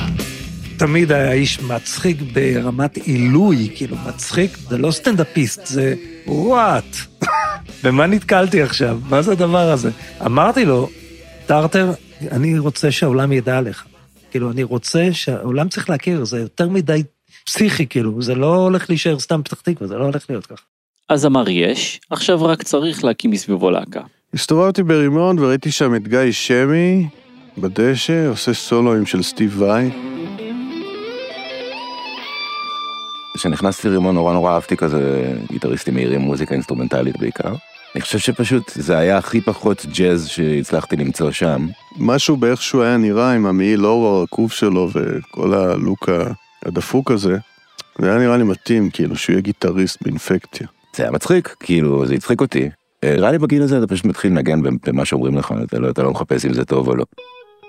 תמיד 0.77 1.11
היה 1.11 1.31
איש 1.31 1.61
מצחיק 1.61 2.17
ברמת 2.33 2.97
עילוי, 2.97 3.69
כאילו 3.75 3.97
מצחיק, 4.07 4.57
זה 4.69 4.77
לא 4.77 4.91
סטנדאפיסט, 4.91 5.65
זה 5.65 5.93
וואט. 6.27 6.95
במה 7.83 8.07
נתקלתי 8.07 8.61
עכשיו? 8.61 8.99
מה 9.09 9.21
זה 9.21 9.31
הדבר 9.31 9.71
הזה? 9.71 9.89
אמרתי 10.25 10.65
לו, 10.65 10.89
טרטר, 11.45 11.91
אני 12.31 12.59
רוצה 12.59 12.91
שהעולם 12.91 13.31
ידע 13.31 13.57
עליך. 13.57 13.85
כאילו, 14.31 14.51
אני 14.51 14.63
רוצה 14.63 15.07
שהעולם 15.11 15.69
צריך 15.69 15.89
להכיר, 15.89 16.25
זה 16.25 16.39
יותר 16.39 16.69
מדי 16.69 17.03
פסיכי, 17.45 17.87
כאילו, 17.87 18.21
זה 18.21 18.35
לא 18.35 18.55
הולך 18.55 18.89
להישאר 18.89 19.19
סתם 19.19 19.41
פתח 19.43 19.61
תקווה, 19.61 19.87
זה 19.87 19.97
לא 19.97 20.03
הולך 20.03 20.25
להיות 20.29 20.45
ככה. 20.45 20.61
אז 21.09 21.25
אמר 21.25 21.49
יש, 21.49 22.01
עכשיו 22.09 22.45
רק 22.45 22.63
צריך 22.63 23.03
להקים 23.03 23.31
מסביבו 23.31 23.71
להקה. 23.71 24.01
הסתובבתי 24.33 24.83
ברימון 24.83 25.39
וראיתי 25.39 25.71
שם 25.71 25.95
את 25.95 26.07
גיא 26.07 26.31
שמי 26.31 27.07
בדשא, 27.57 28.27
עושה 28.27 28.53
סולואים 28.53 29.05
של 29.05 29.23
סטיב 29.23 29.61
וואי. 29.61 29.89
כשנכנסתי 33.35 33.87
לרימון 33.87 34.15
נורא 34.15 34.33
נורא 34.33 34.53
אהבתי 34.53 34.77
כזה 34.77 35.33
גיטריסטים 35.51 35.93
מהירים, 35.93 36.21
מוזיקה 36.21 36.53
אינסטרומנטלית 36.53 37.19
בעיקר. 37.19 37.53
אני 37.95 38.01
חושב 38.01 38.19
שפשוט 38.19 38.71
זה 38.75 38.97
היה 38.97 39.17
הכי 39.17 39.41
פחות 39.41 39.85
ג'אז 39.85 40.27
שהצלחתי 40.27 40.95
למצוא 40.95 41.31
שם. 41.31 41.67
משהו 41.97 42.37
באיך 42.37 42.61
שהוא 42.61 42.83
היה 42.83 42.97
נראה 42.97 43.31
עם 43.31 43.45
המעיל 43.45 43.85
עור 43.85 44.07
הרקוב 44.07 44.51
שלו 44.51 44.89
וכל 44.93 45.53
הלוק 45.53 46.09
הדפוק 46.65 47.11
הזה, 47.11 47.37
זה 48.01 48.09
היה 48.09 48.17
נראה 48.17 48.37
לי 48.37 48.43
מתאים, 48.43 48.89
כאילו, 48.89 49.15
שהוא 49.15 49.33
יהיה 49.33 49.41
גיטריסט 49.41 50.01
באינפקציה. 50.01 50.67
זה 50.95 51.03
היה 51.03 51.11
מצחיק, 51.11 51.55
כאילו 51.59 52.05
זה 52.05 52.13
הצחיק 52.13 52.41
אותי. 52.41 52.69
אה, 53.03 53.15
נראה 53.15 53.31
לי 53.31 53.37
בגיל 53.37 53.61
הזה 53.61 53.77
אתה 53.77 53.87
פשוט 53.87 54.05
מתחיל 54.05 54.31
לנגן 54.31 54.59
במה 54.87 55.05
שאומרים 55.05 55.37
לך, 55.37 55.53
אתה 55.63 55.79
לא, 55.79 55.89
אתה 55.89 56.03
לא 56.03 56.11
מחפש 56.11 56.45
אם 56.45 56.53
זה 56.53 56.65
טוב 56.65 56.87
או 56.87 56.95
לא. 56.95 57.05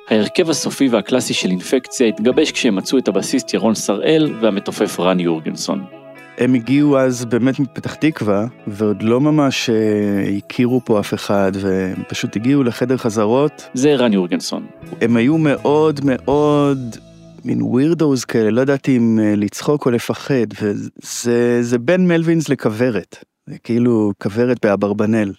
ההרכב 0.08 0.50
הסופי 0.50 0.88
והקלאסי 0.88 1.34
של 1.34 1.50
אינפקציה 1.50 2.06
התגבש 2.06 2.52
כשהם 2.52 2.76
מצאו 2.76 2.98
את 2.98 3.08
הבסיסט 3.08 3.54
ירון 3.54 3.74
שראל 3.74 4.34
והמתופף 4.40 5.00
רן 5.00 5.20
יורגנסון. 5.20 6.05
הם 6.38 6.54
הגיעו 6.54 6.98
אז 6.98 7.24
באמת 7.24 7.60
מפתח 7.60 7.94
תקווה, 7.94 8.46
ועוד 8.66 9.02
לא 9.02 9.20
ממש 9.20 9.70
אה, 9.70 10.36
הכירו 10.36 10.80
פה 10.84 11.00
אף 11.00 11.14
אחד, 11.14 11.52
והם 11.54 12.02
פשוט 12.08 12.36
הגיעו 12.36 12.62
לחדר 12.62 12.96
חזרות. 12.96 13.68
זה 13.74 13.94
רן 13.94 14.12
יורגנסון. 14.12 14.66
הם 15.00 15.16
היו 15.16 15.38
מאוד 15.38 16.00
מאוד 16.04 16.96
מין 17.44 17.62
ווירדוז 17.62 18.24
כאלה, 18.24 18.50
לא 18.50 18.60
ידעתי 18.60 18.96
אם 18.96 19.18
אה, 19.22 19.34
לצחוק 19.36 19.86
או 19.86 19.90
לפחד, 19.90 20.46
וזה 20.62 21.62
זה 21.62 21.78
בין 21.78 22.08
מלווינס 22.08 22.48
לכוורת. 22.48 23.24
זה 23.46 23.58
כאילו 23.64 24.12
כוורת 24.22 24.64
באברבנל. 24.64 25.32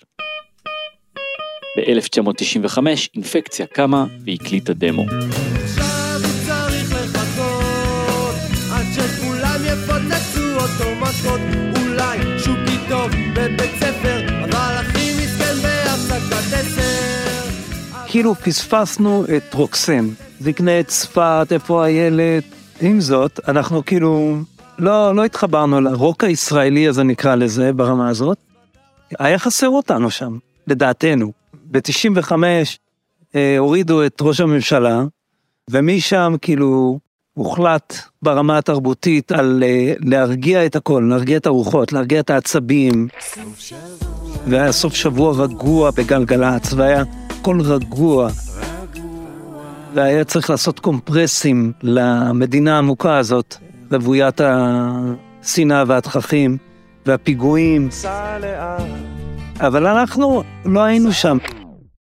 ב-1995 1.77 2.77
אינפקציה 3.15 3.65
קמה 3.65 4.05
והקליטה 4.25 4.73
דמו. 4.73 5.05
כאילו 18.17 18.36
פספסנו 18.36 19.25
את 19.38 19.53
רוקסם, 19.53 20.09
זקני 20.39 20.83
צפת, 20.83 21.47
איפה 21.51 21.86
הילד. 21.86 22.43
עם 22.81 23.01
זאת, 23.01 23.39
אנחנו 23.47 23.86
כאילו 23.86 24.38
לא, 24.79 25.15
לא 25.15 25.25
התחברנו 25.25 25.81
לרוק 25.81 26.24
הישראלי 26.24 26.88
הזה 26.88 27.03
נקרא 27.03 27.36
לזה 27.36 27.74
ברמה 27.74 28.09
הזאת. 28.09 28.38
היה 29.19 29.39
חסר 29.39 29.69
אותנו 29.69 30.12
שם, 30.12 30.38
לדעתנו. 30.67 31.31
ב-95 31.71 32.33
אה, 33.36 33.57
הורידו 33.57 34.05
את 34.05 34.17
ראש 34.21 34.39
הממשלה, 34.39 35.03
ומשם 35.69 36.36
כאילו 36.41 37.00
הוחלט 37.33 37.97
ברמה 38.21 38.57
התרבותית 38.57 39.31
על 39.31 39.63
אה, 39.65 39.93
להרגיע 40.00 40.65
את 40.65 40.75
הכל, 40.75 41.07
להרגיע 41.09 41.38
את 41.38 41.45
הרוחות, 41.45 41.93
להרגיע 41.93 42.19
את 42.19 42.29
העצבים. 42.29 43.07
והיה 44.47 44.71
סוף 44.71 44.93
שבוע 44.93 45.43
רגוע 45.43 45.91
בגלגלצ, 45.91 46.74
והיה 46.74 47.03
הכל 47.39 47.62
רגוע. 47.62 48.29
והיה 49.94 50.24
צריך 50.24 50.50
לעשות 50.50 50.79
קומפרסים 50.79 51.74
למדינה 51.84 52.75
העמוקה 52.75 53.17
הזאת, 53.17 53.56
רוויית 53.91 54.41
השנאה 54.44 55.84
והתככים 55.88 56.58
והפיגועים. 57.06 57.89
אבל 59.60 59.88
אנחנו 59.88 60.44
לא 60.65 60.79
היינו 60.84 61.12
שם. 61.12 61.38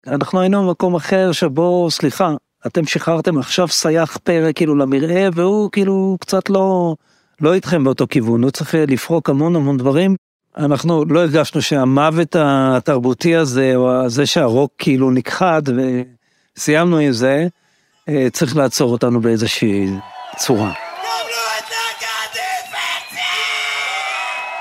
אנחנו 0.07 0.39
היינו 0.39 0.67
במקום 0.67 0.95
אחר 0.95 1.31
שבו, 1.31 1.87
סליחה, 1.91 2.33
אתם 2.67 2.85
שחררתם 2.85 3.37
עכשיו 3.37 3.67
סייח 3.67 4.17
פרק 4.23 4.55
כאילו 4.55 4.75
למרעה, 4.75 5.29
והוא 5.33 5.69
כאילו 5.71 6.17
קצת 6.19 6.49
לא, 6.49 6.95
לא 7.41 7.53
איתכם 7.53 7.83
באותו 7.83 8.07
כיוון, 8.09 8.43
הוא 8.43 8.51
צריך 8.51 8.75
לפרוק 8.87 9.29
המון 9.29 9.55
המון 9.55 9.77
דברים. 9.77 10.15
אנחנו 10.57 11.05
לא 11.05 11.19
הרגשנו 11.19 11.61
שהמוות 11.61 12.35
התרבותי 12.39 13.35
הזה, 13.35 13.75
או 13.75 14.09
זה 14.09 14.25
שהרוק 14.25 14.71
כאילו 14.77 15.11
נכחד, 15.11 15.61
וסיימנו 16.57 16.97
עם 16.97 17.11
זה, 17.11 17.47
אה, 18.09 18.27
צריך 18.31 18.55
לעצור 18.57 18.91
אותנו 18.91 19.21
באיזושהי 19.21 19.87
צורה. 20.37 20.71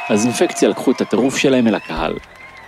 אז 0.09 0.25
אינפקציה 0.25 0.69
לקחו 0.69 0.91
את 0.91 1.01
הטירוף 1.01 1.37
שלהם 1.37 1.69
אל 1.69 1.75
הקהל. 1.75 2.15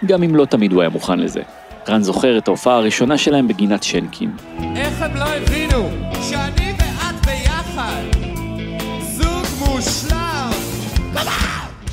גם 0.05 0.23
אם 0.23 0.35
לא 0.35 0.45
תמיד 0.45 0.73
הוא 0.73 0.81
היה 0.81 0.91
מוכן 0.91 1.19
לזה. 1.19 1.43
רן 1.89 2.03
זוכר 2.03 2.39
את 2.39 2.49
ההופעה 2.49 2.77
הראשונה 2.77 3.19
שלהם 3.19 3.49
בגינת 3.49 3.83
שנקין. 3.83 4.31
איך 4.77 5.03
הם 5.03 5.17
לא 5.17 5.25
הבינו 5.25 5.84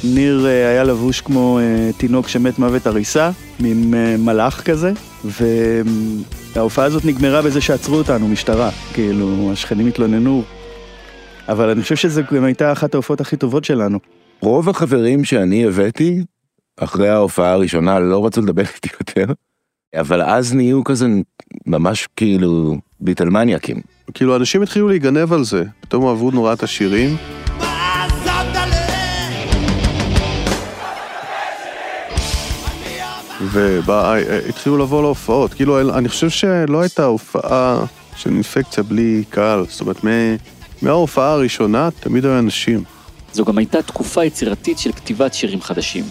ניר 0.03 0.45
אה, 0.45 0.69
היה 0.69 0.83
לבוש 0.83 1.21
כמו 1.21 1.59
אה, 1.59 1.89
תינוק 1.97 2.27
שמת 2.27 2.59
מוות 2.59 2.87
הריסה, 2.87 3.31
מין 3.59 3.93
אה, 3.93 4.15
מלאך 4.17 4.61
כזה, 4.61 4.91
וההופעה 6.55 6.85
הזאת 6.85 7.05
נגמרה 7.05 7.41
בזה 7.41 7.61
שעצרו 7.61 7.95
אותנו, 7.95 8.27
משטרה. 8.27 8.69
כאילו, 8.93 9.51
השכנים 9.51 9.87
התלוננו. 9.87 10.43
אבל 11.49 11.69
אני 11.69 11.81
חושב 11.81 11.95
שזו 11.95 12.21
גם 12.33 12.43
הייתה 12.43 12.71
אחת 12.71 12.93
ההופעות 12.93 13.21
הכי 13.21 13.37
טובות 13.37 13.65
שלנו. 13.65 13.99
רוב 14.41 14.69
החברים 14.69 15.23
שאני 15.23 15.65
הבאתי, 15.65 16.23
אחרי 16.77 17.09
ההופעה 17.09 17.51
הראשונה 17.51 17.99
לא 17.99 18.25
רצו 18.25 18.41
לדבר 18.41 18.63
איתי 18.75 18.89
יותר, 18.99 19.33
אבל 19.95 20.21
אז 20.21 20.53
נהיו 20.53 20.83
כזה 20.83 21.07
ממש 21.65 22.07
כאילו 22.15 22.77
ביטלמניאקים. 22.99 23.81
כאילו, 24.13 24.35
אנשים 24.35 24.61
התחילו 24.61 24.89
להיגנב 24.89 25.33
על 25.33 25.43
זה. 25.43 25.63
פתאום 25.79 26.07
אהבו 26.07 26.31
נורא 26.31 26.53
את 26.53 26.63
השירים. 26.63 27.17
והתחילו 33.85 34.77
לבוא 34.77 35.01
להופעות. 35.01 35.53
כאילו, 35.53 35.97
אני 35.97 36.09
חושב 36.09 36.29
שלא 36.29 36.81
הייתה 36.81 37.05
הופעה 37.05 37.85
של 38.15 38.29
אינפקציה 38.29 38.83
בלי 38.83 39.23
קהל. 39.29 39.65
זאת 39.69 39.81
אומרת, 39.81 39.97
מההופעה 40.81 41.31
הראשונה 41.31 41.89
תמיד 41.99 42.25
היו 42.25 42.39
אנשים. 42.39 42.83
זו 43.33 43.45
גם 43.45 43.57
הייתה 43.57 43.81
תקופה 43.81 44.25
יצירתית 44.25 44.79
של 44.79 44.91
כתיבת 44.91 45.33
שירים 45.33 45.61
חדשים. 45.61 46.05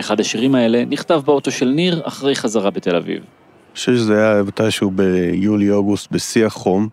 אחד 0.00 0.20
השירים 0.20 0.54
האלה 0.54 0.84
נכתב 0.84 1.20
באוטו 1.24 1.50
של 1.50 1.68
ניר 1.68 2.02
אחרי 2.04 2.36
חזרה 2.36 2.70
בתל 2.70 2.96
אביב. 2.96 3.16
אני 3.16 3.74
חושב 3.74 3.96
שזה 3.96 4.16
היה 4.18 4.42
מתישהו 4.42 4.90
ביולי-אוגוסט 4.90 6.12
בשיא 6.12 6.46
החום. 6.46 6.88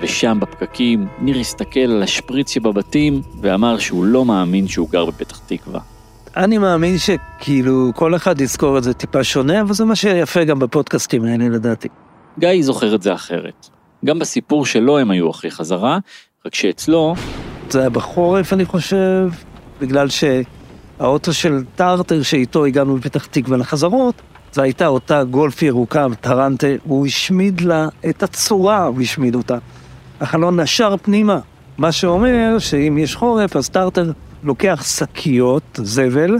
ושם 0.00 0.38
בפקקים 0.40 1.06
ניר 1.20 1.38
הסתכל 1.38 1.80
על 1.80 2.02
השפריץ 2.02 2.50
שבבתים 2.50 3.22
ואמר 3.40 3.78
שהוא 3.78 4.04
לא 4.04 4.24
מאמין 4.24 4.68
שהוא 4.68 4.90
גר 4.90 5.04
בפתח 5.04 5.40
תקווה. 5.46 5.80
אני 6.36 6.58
מאמין 6.58 6.96
שכאילו 6.98 7.92
כל 7.94 8.16
אחד 8.16 8.40
יזכור 8.40 8.78
את 8.78 8.82
זה 8.82 8.94
טיפה 8.94 9.24
שונה, 9.24 9.60
אבל 9.60 9.74
זה 9.74 9.84
מה 9.84 9.96
שיפה 9.96 10.44
גם 10.44 10.58
בפודקאסטים 10.58 11.24
האלה 11.24 11.48
לדעתי. 11.48 11.88
גיא 12.38 12.62
זוכר 12.62 12.94
את 12.94 13.02
זה 13.02 13.14
אחרת. 13.14 13.68
גם 14.04 14.18
בסיפור 14.18 14.66
שלו 14.66 14.98
הם 14.98 15.10
היו 15.10 15.30
אחרי 15.30 15.50
חזרה, 15.50 15.98
רק 16.46 16.54
שאצלו 16.54 17.14
זה 17.70 17.80
היה 17.80 17.90
בחורף 17.90 18.52
אני 18.52 18.64
חושב, 18.64 19.28
בגלל 19.80 20.08
שהאוטו 20.08 21.32
של 21.32 21.64
טרטר 21.76 22.22
שאיתו 22.22 22.64
הגענו 22.64 22.96
לפתח 22.96 23.26
תקווה 23.26 23.56
לחזרות, 23.56 24.14
זו 24.52 24.62
הייתה 24.62 24.86
אותה 24.86 25.24
גולף 25.24 25.62
ירוקה, 25.62 26.06
טרנטה, 26.20 26.66
הוא 26.84 27.06
השמיד 27.06 27.60
לה 27.60 27.88
את 28.08 28.22
הצורה, 28.22 28.84
הוא 28.84 29.00
השמיד 29.00 29.34
אותה. 29.34 29.58
החלון 30.20 30.60
נשר 30.60 30.94
פנימה, 31.02 31.38
מה 31.78 31.92
שאומר 31.92 32.56
שאם 32.58 32.98
יש 32.98 33.16
חורף 33.16 33.56
אז 33.56 33.68
טרטר 33.68 34.12
לוקח 34.42 34.82
שקיות 34.86 35.80
זבל, 35.82 36.36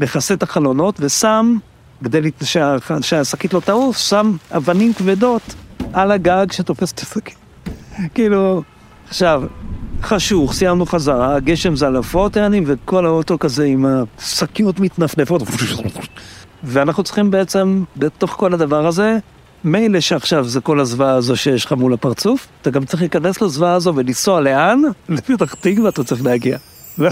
מכסה 0.00 0.34
את 0.34 0.42
החלונות 0.42 0.94
ושם, 1.00 1.56
כדי 2.04 2.30
שה- 2.44 2.76
שהשקית 3.00 3.54
לא 3.54 3.60
תעוף, 3.60 3.96
שם 3.98 4.36
אבנים 4.50 4.92
כבדות 4.92 5.42
על 5.92 6.10
הגג 6.10 6.46
שתופס 6.52 6.92
את 6.92 6.98
השקית. 6.98 7.36
כאילו, 8.14 8.62
עכשיו, 9.08 9.42
חשוך, 10.02 10.52
סיימנו 10.52 10.86
חזרה, 10.86 11.34
הגשם 11.34 11.76
זלעפות, 11.76 12.36
יעני, 12.36 12.60
וכל 12.66 13.06
האוטו 13.06 13.38
כזה 13.38 13.64
עם 13.64 13.86
השקיות 14.18 14.80
מתנפנפות. 14.80 15.42
ואנחנו 16.64 17.02
צריכים 17.02 17.30
בעצם, 17.30 17.84
בתוך 17.96 18.30
כל 18.30 18.54
הדבר 18.54 18.86
הזה, 18.86 19.18
מילא 19.64 20.00
שעכשיו 20.00 20.44
זה 20.44 20.60
כל 20.60 20.80
הזוועה 20.80 21.14
הזו 21.14 21.36
שיש 21.36 21.64
לך 21.64 21.72
מול 21.72 21.94
הפרצוף, 21.94 22.48
אתה 22.62 22.70
גם 22.70 22.84
צריך 22.84 23.02
להיכנס 23.02 23.42
לזוועה 23.42 23.74
הזו 23.74 23.92
ולנסוע 23.96 24.40
לאן? 24.40 24.82
לפתח 25.08 25.54
תקווה 25.54 25.88
אתה 25.88 26.04
צריך 26.04 26.24
להגיע. 26.24 26.58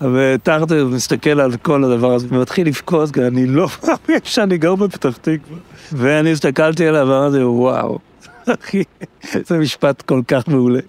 וטרטר 0.00 0.86
מסתכל 0.86 1.40
על 1.40 1.56
כל 1.56 1.84
הדבר 1.84 2.14
הזה 2.14 2.26
ומתחיל 2.30 2.66
לבכות, 2.66 3.10
כי 3.10 3.22
אני 3.22 3.46
לא 3.46 3.68
מאמין 3.82 4.20
שאני 4.24 4.58
גר 4.58 4.74
בפתח 4.74 5.16
תקווה. 5.16 5.58
ואני 5.92 6.32
הסתכלתי 6.32 6.86
עליו 6.86 7.06
ואמרתי, 7.08 7.42
וואו, 7.42 7.98
אחי, 8.60 8.82
זה 9.46 9.58
משפט 9.58 10.02
כל 10.02 10.22
כך 10.28 10.48
מעולה. 10.48 10.80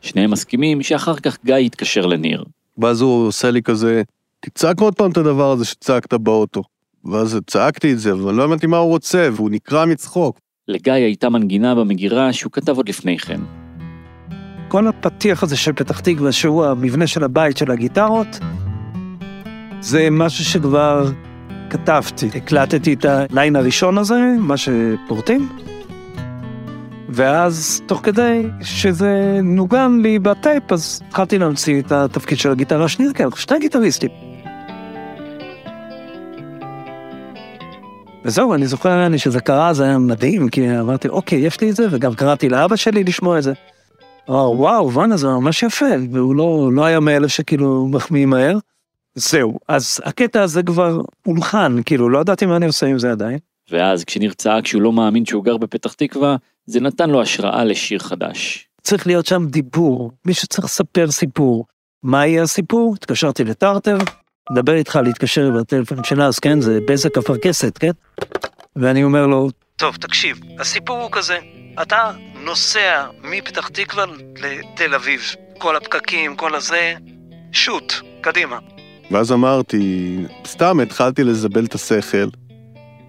שניהם 0.00 0.30
מסכימים 0.30 0.82
שאחר 0.82 1.16
כך 1.16 1.38
גיא 1.44 1.56
יתקשר 1.56 2.06
לניר. 2.06 2.44
ואז 2.78 3.00
הוא 3.00 3.26
עושה 3.26 3.50
לי 3.50 3.62
כזה, 3.62 4.02
תצעק 4.40 4.80
עוד 4.80 4.94
פעם 4.94 5.10
את 5.10 5.16
הדבר 5.16 5.50
הזה 5.52 5.64
שצעקת 5.64 6.14
באוטו. 6.14 6.62
ואז 7.12 7.38
צעקתי 7.46 7.92
את 7.92 7.98
זה, 7.98 8.12
אבל 8.12 8.34
לא 8.34 8.44
הבנתי 8.44 8.66
מה 8.66 8.76
הוא 8.76 8.88
רוצה, 8.88 9.28
והוא 9.32 9.50
נקרע 9.50 9.84
מצחוק. 9.84 10.38
לגיא 10.68 10.92
הייתה 10.92 11.28
מנגינה 11.28 11.74
במגירה 11.74 12.32
שהוא 12.32 12.52
כתב 12.52 12.76
עוד 12.76 12.88
לפני 12.88 13.18
כן. 13.18 13.40
כל 14.68 14.86
הפתיח 14.86 15.42
הזה 15.42 15.56
של 15.56 15.72
פתח 15.72 16.00
תקווה, 16.00 16.32
שהוא 16.32 16.64
המבנה 16.64 17.06
של 17.06 17.24
הבית 17.24 17.56
של 17.56 17.70
הגיטרות, 17.70 18.26
זה 19.80 20.08
משהו 20.10 20.44
שכבר 20.44 21.10
כתבתי. 21.70 22.28
הקלטתי 22.34 22.92
את 22.92 23.04
הליין 23.04 23.56
הראשון 23.56 23.98
הזה, 23.98 24.34
מה 24.38 24.54
שפורטים, 24.56 25.48
ואז 27.08 27.82
תוך 27.86 28.00
כדי 28.02 28.42
שזה 28.62 29.40
נוגן 29.42 30.00
לי 30.02 30.18
בטייפ, 30.18 30.72
אז 30.72 31.02
התחלתי 31.08 31.38
להמציא 31.38 31.80
את 31.80 31.92
התפקיד 31.92 32.38
של 32.38 32.50
הגיטרה 32.50 32.84
השנייה, 32.84 33.12
כי 33.12 33.24
אנחנו 33.24 33.38
שני 33.38 33.58
גיטריסטים. 33.58 34.25
וזהו, 38.26 38.54
אני 38.54 38.66
זוכר 38.66 39.06
אני 39.06 39.18
שזה 39.18 39.40
קרה, 39.40 39.72
זה 39.72 39.84
היה 39.84 39.98
מדהים, 39.98 40.48
כי 40.48 40.78
אמרתי, 40.80 41.08
אוקיי, 41.08 41.38
יש 41.38 41.60
לי 41.60 41.70
את 41.70 41.76
זה, 41.76 41.86
וגם 41.90 42.14
קראתי 42.14 42.48
לאבא 42.48 42.76
שלי 42.76 43.04
לשמוע 43.04 43.38
את 43.38 43.42
זה. 43.42 43.52
אמר, 44.30 44.50
וואו, 44.50 44.92
וואנה, 44.92 45.16
זה 45.16 45.26
ממש 45.26 45.62
יפה, 45.62 45.86
והוא 46.12 46.36
לא, 46.36 46.70
לא 46.72 46.84
היה 46.84 47.00
מאלה 47.00 47.28
שכאילו 47.28 47.88
מחמיאים 47.88 48.30
מהר. 48.30 48.58
זהו, 49.14 49.58
אז 49.68 50.00
הקטע 50.04 50.42
הזה 50.42 50.62
כבר 50.62 51.00
הולחן, 51.26 51.76
כאילו, 51.84 52.08
לא 52.08 52.18
ידעתי 52.18 52.46
מה 52.46 52.56
אני 52.56 52.66
עושה 52.66 52.86
עם 52.86 52.98
זה 52.98 53.10
עדיין. 53.10 53.38
ואז 53.70 54.04
כשניר 54.04 54.32
צעק 54.32 54.66
שהוא 54.66 54.82
לא 54.82 54.92
מאמין 54.92 55.26
שהוא 55.26 55.44
גר 55.44 55.56
בפתח 55.56 55.92
תקווה, 55.92 56.36
זה 56.66 56.80
נתן 56.80 57.10
לו 57.10 57.22
השראה 57.22 57.64
לשיר 57.64 57.98
חדש. 57.98 58.68
צריך 58.82 59.06
להיות 59.06 59.26
שם 59.26 59.46
דיבור, 59.46 60.12
מישהו 60.24 60.48
צריך 60.48 60.64
לספר 60.64 61.10
סיפור. 61.10 61.66
מה 62.02 62.26
יהיה 62.26 62.42
הסיפור? 62.42 62.94
התקשרתי 62.94 63.44
לטרטר, 63.44 63.98
מדבר 64.50 64.74
איתך 64.74 64.98
להתקשר 65.04 65.50
בטלפון 65.50 66.04
של 66.04 66.22
אז, 66.22 66.38
כן? 66.38 66.60
זה 66.60 66.78
בזק 66.88 67.18
אפרכסת, 67.18 67.78
כן? 67.78 67.90
ואני 68.76 69.04
אומר 69.04 69.26
לו, 69.26 69.48
טוב, 69.76 69.96
תקשיב, 69.96 70.40
הסיפור 70.58 71.02
הוא 71.02 71.08
כזה, 71.12 71.38
אתה 71.82 72.10
נוסע 72.44 73.06
מפתח 73.22 73.68
תקווה 73.68 74.04
לתל 74.36 74.94
אביב, 74.94 75.20
כל 75.58 75.76
הפקקים, 75.76 76.36
כל 76.36 76.54
הזה, 76.54 76.94
שוט, 77.52 77.92
קדימה. 78.20 78.58
ואז 79.10 79.32
אמרתי, 79.32 80.16
סתם 80.46 80.80
התחלתי 80.80 81.24
לזבל 81.24 81.64
את 81.64 81.74
השכל, 81.74 82.28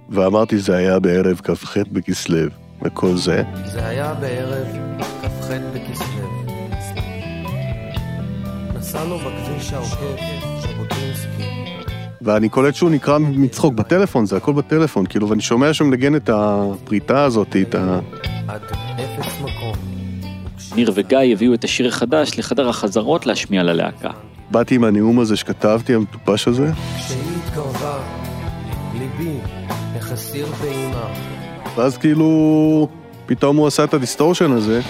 ואמרתי 0.10 0.58
זה 0.58 0.76
היה 0.76 1.00
בערב 1.00 1.42
כ"ח 1.44 1.78
בכסלו, 1.92 2.50
וכל 2.82 3.16
זה. 3.16 3.44
זה 3.66 3.88
היה 3.88 4.14
בערב 4.14 4.68
נסענו 8.88 9.18
בכביש 9.18 9.74
העוקף, 9.74 10.22
ז'בוטינסקי. 10.60 11.44
ואני 12.22 12.50
קולט 12.50 12.76
שהוא 12.76 12.90
נקרע 12.90 13.18
מצחוק 13.18 13.74
בטלפון, 13.74 14.26
זה 14.26 14.38
הכל 14.38 14.54
בטלפון, 14.54 15.06
כאילו, 15.06 15.30
ואני 15.30 15.42
שומע 15.42 15.74
שהוא 15.74 15.88
מנגן 15.88 16.16
את 16.16 16.30
הפריטה 16.34 17.24
הזאת, 17.24 17.56
את 17.62 17.76
ה... 17.76 18.00
עד 18.48 18.62
אפס 18.96 19.34
מקום. 19.42 19.74
ניר 20.76 20.92
וגיא 20.96 21.18
הביאו 21.18 21.54
את 21.54 21.64
השיר 21.64 21.88
החדש 21.88 22.32
לחדר 22.38 22.70
החזרות 22.70 23.26
להשמיע 23.26 23.64
ללהקה. 23.64 24.10
באתי 24.52 24.76
עם 24.76 24.84
הנאום 24.84 25.20
הזה 25.20 25.36
שכתבתי, 25.36 25.96
המטופש 25.96 26.48
הזה, 26.48 26.72
כשהיא 26.98 27.20
התקרבה, 27.46 28.00
ליבי 28.94 29.38
החסיר 29.96 30.46
פעימה. 30.46 31.08
ואז 31.76 31.98
כאילו, 31.98 32.88
פתאום 33.26 33.58
הוא 33.58 33.68
עשה 33.68 33.84
את 33.84 33.94
ה 33.94 33.99
distortion 33.99 34.52
הזה, 34.52 34.82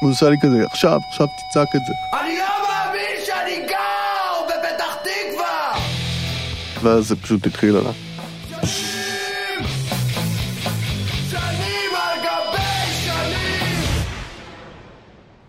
הוא 0.00 0.10
עושה 0.10 0.30
לי 0.30 0.36
כזה, 0.42 0.64
עכשיו, 0.64 1.00
עכשיו 1.10 1.26
תצעק 1.26 1.68
את 1.76 1.80
זה. 1.86 2.17
ואז 6.82 7.08
זה 7.08 7.16
פשוט 7.16 7.46
התחיל 7.46 7.76
עליו. 7.76 7.92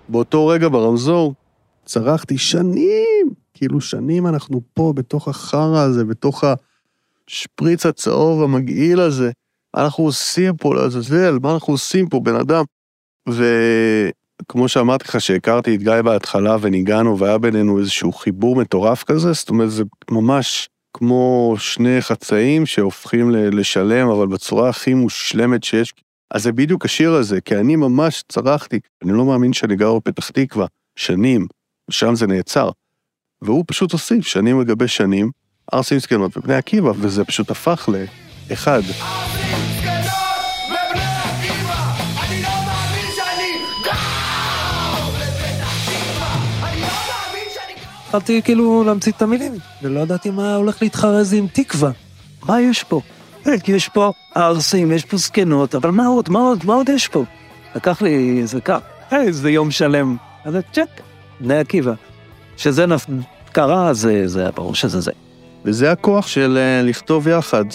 באותו 0.10 0.48
רגע 0.48 0.68
ברמזור, 0.70 1.34
צרחתי 1.86 2.38
שנים, 2.38 3.30
כאילו 3.54 3.82
שנים 3.82 4.28
אנחנו 4.28 4.62
פה, 4.74 4.94
בתוך 4.96 5.28
החרא 5.28 5.80
הזה, 5.80 6.06
בתוך 6.06 6.44
השפריץ 7.30 7.86
הצהוב 7.86 8.44
המגעיל 8.44 9.00
הזה. 9.00 9.32
אנחנו 9.76 10.04
עושים 10.04 10.58
פה 10.58 10.76
לעזאזל? 10.76 11.38
מה 11.42 11.54
אנחנו 11.54 11.74
עושים 11.74 12.10
פה, 12.10 12.20
בן 12.20 12.36
אדם? 12.36 12.63
וכמו 13.30 14.68
שאמרתי 14.68 15.06
לך, 15.08 15.22
שהכרתי 15.22 15.76
את 15.76 15.84
גיא 15.84 16.02
בהתחלה 16.04 16.58
וניגענו 16.62 17.20
והיה 17.20 17.38
בינינו 17.38 17.80
איזשהו 17.80 18.13
חיבור 18.13 18.56
מטורף 18.56 19.04
כזה, 19.04 19.34
זאת 19.34 19.50
אומרת, 19.50 19.72
זה 19.72 19.84
ממש 20.12 20.70
כמו 20.93 21.56
שני 21.58 22.02
חצאים 22.02 22.65
שהופכים 22.65 23.32
לשלם, 23.32 24.10
אבל 24.10 24.28
בצורה 24.28 24.69
הכי 24.69 24.93
מושלמת 24.93 25.63
שיש. 25.63 25.93
אז 26.32 26.43
זה 26.43 26.52
בדיוק 26.52 26.86
השיר 26.86 27.13
הזה, 27.13 27.41
כי 27.41 27.56
אני 27.56 27.75
ממש 27.75 28.23
צרחתי, 28.30 28.80
אני 29.04 29.13
לא 29.13 29.25
מאמין 29.25 29.54
שאני 29.54 29.75
גר 29.75 29.95
בפתח 29.95 30.30
תקווה, 30.30 30.65
שנים, 30.95 31.47
שם 31.91 32.15
זה 32.15 32.28
נעצר. 32.28 32.69
והוא 33.41 33.63
פשוט 33.67 33.91
הוסיף 33.91 34.28
שנים 34.28 34.62
לגבי 34.62 34.88
שנים, 34.88 35.32
ערסים 35.71 35.99
זקנות 35.99 36.38
ובני 36.38 36.56
עקיבא, 36.56 36.91
וזה 36.95 37.25
פשוט 37.25 37.52
הפך 37.52 37.89
לאחד. 38.49 38.82
התחלתי 48.10 48.41
כאילו 48.41 48.84
להמציא 48.84 49.12
את 49.12 49.22
המילים, 49.22 49.54
ולא 49.84 50.00
ידעתי 50.00 50.30
מה 50.30 50.56
הולך 50.56 50.82
להתחרז 50.82 51.34
עם 51.34 51.48
תקווה. 51.54 51.91
מה 52.48 52.62
יש 52.62 52.84
פה? 52.84 53.02
אה, 53.48 53.54
יש 53.67 53.89
פה 53.89 54.12
ערסים, 54.36 54.91
יש 54.91 55.06
פה 55.06 55.17
זקנות, 55.17 55.76
אבל 55.76 55.89
מה 55.89 56.08
עוד, 56.08 56.30
מה 56.30 56.39
עוד, 56.39 56.65
מה 56.65 56.74
עוד 56.74 56.89
יש 56.89 57.08
פה? 57.08 57.24
לקח 57.76 58.02
לי 58.02 58.39
איזה 58.41 58.62
כך, 58.62 58.80
אה, 59.13 59.22
איזה 59.22 59.50
יום 59.52 59.72
שלם. 59.72 60.17
אז 60.45 60.54
זה 60.54 60.62
צ'ק, 60.72 61.02
בני 61.39 61.58
עקיבא. 61.58 61.93
שזה 62.58 62.86
נפ... 62.86 63.06
קרה, 63.52 63.93
זה, 63.93 64.28
זה 64.28 64.41
היה 64.41 64.52
ברור 64.52 64.76
שזה 64.76 65.00
זה. 65.00 65.12
וזה 65.65 65.91
הכוח 65.91 66.28
של 66.28 66.58
אה, 66.58 66.82
לכתוב 66.84 67.28
יחד. 67.28 67.65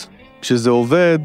כשזה 0.40 0.70
עובד, 0.70 1.18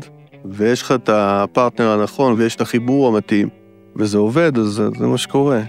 ויש 0.46 0.82
לך 0.82 0.92
את 0.92 1.10
הפרטנר 1.14 1.92
הנכון, 1.92 2.34
ויש 2.38 2.56
את 2.56 2.62
החיבור 2.62 3.08
המתאים, 3.08 3.50
וזה 3.96 4.18
עובד, 4.18 4.58
אז 4.58 4.66
זה, 4.66 4.90
זה 5.00 5.08
מה 5.08 5.18
שקורה. 5.18 5.62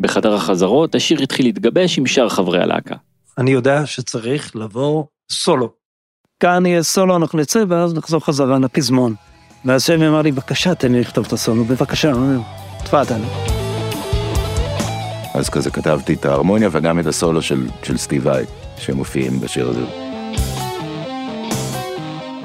בחדר 0.00 0.34
החזרות 0.34 0.94
השיר 0.94 1.22
התחיל 1.22 1.46
להתגבש 1.46 1.98
עם 1.98 2.06
שאר 2.06 2.28
חברי 2.28 2.62
הלהקה. 2.62 2.94
אני 3.38 3.50
יודע 3.50 3.86
שצריך 3.86 4.56
לבוא 4.56 5.04
סולו. 5.30 5.72
כאן 6.40 6.66
יהיה 6.66 6.82
סולו, 6.82 7.16
אנחנו 7.16 7.38
נצא, 7.38 7.64
ואז 7.68 7.94
נחזור 7.94 8.20
חזרה 8.24 8.58
לפזמון. 8.58 9.14
ואז 9.64 9.84
שמי 9.84 10.08
אמר 10.08 10.22
לי, 10.22 10.32
בבקשה, 10.32 10.74
תן 10.74 10.92
לי 10.92 11.00
לכתוב 11.00 11.26
את 11.26 11.32
הסולו, 11.32 11.64
בבקשה, 11.64 12.12
תפאדל. 12.84 13.20
אז 15.34 15.48
כזה 15.48 15.70
כתבתי 15.70 16.14
את 16.14 16.24
ההרמוניה 16.24 16.68
וגם 16.72 17.00
את 17.00 17.06
הסולו 17.06 17.42
של, 17.42 17.66
של 17.82 17.96
סטיב 17.96 18.26
וואי, 18.26 18.48
שמופיעים 18.78 19.40
בשיר 19.40 19.68
הזה. 19.68 20.09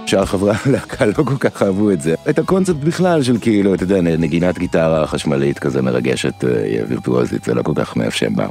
שאר 0.06 0.26
חברי 0.26 0.54
הלהקה 0.66 1.06
לא 1.06 1.14
כל 1.14 1.38
כך 1.40 1.64
אהבו 1.64 1.92
את 1.92 2.02
זה. 2.02 2.16
את 2.30 2.40
הקונספט 2.40 2.76
בכלל 2.76 3.24
של 3.24 3.38
כאילו, 3.42 3.74
אתה 3.74 3.84
יודע, 3.84 4.02
נגינת 4.02 4.58
גיטרה 4.58 5.08
חשמלית 5.08 5.60
כזה 5.60 5.82
מרגשת, 5.82 6.44
אה, 6.44 6.84
וירטואוזית, 6.88 7.44
זה 7.44 7.54
לא 7.54 7.62
כל 7.64 7.72
כך 7.76 7.98
מאפשם 7.98 8.36
בה. 8.36 8.48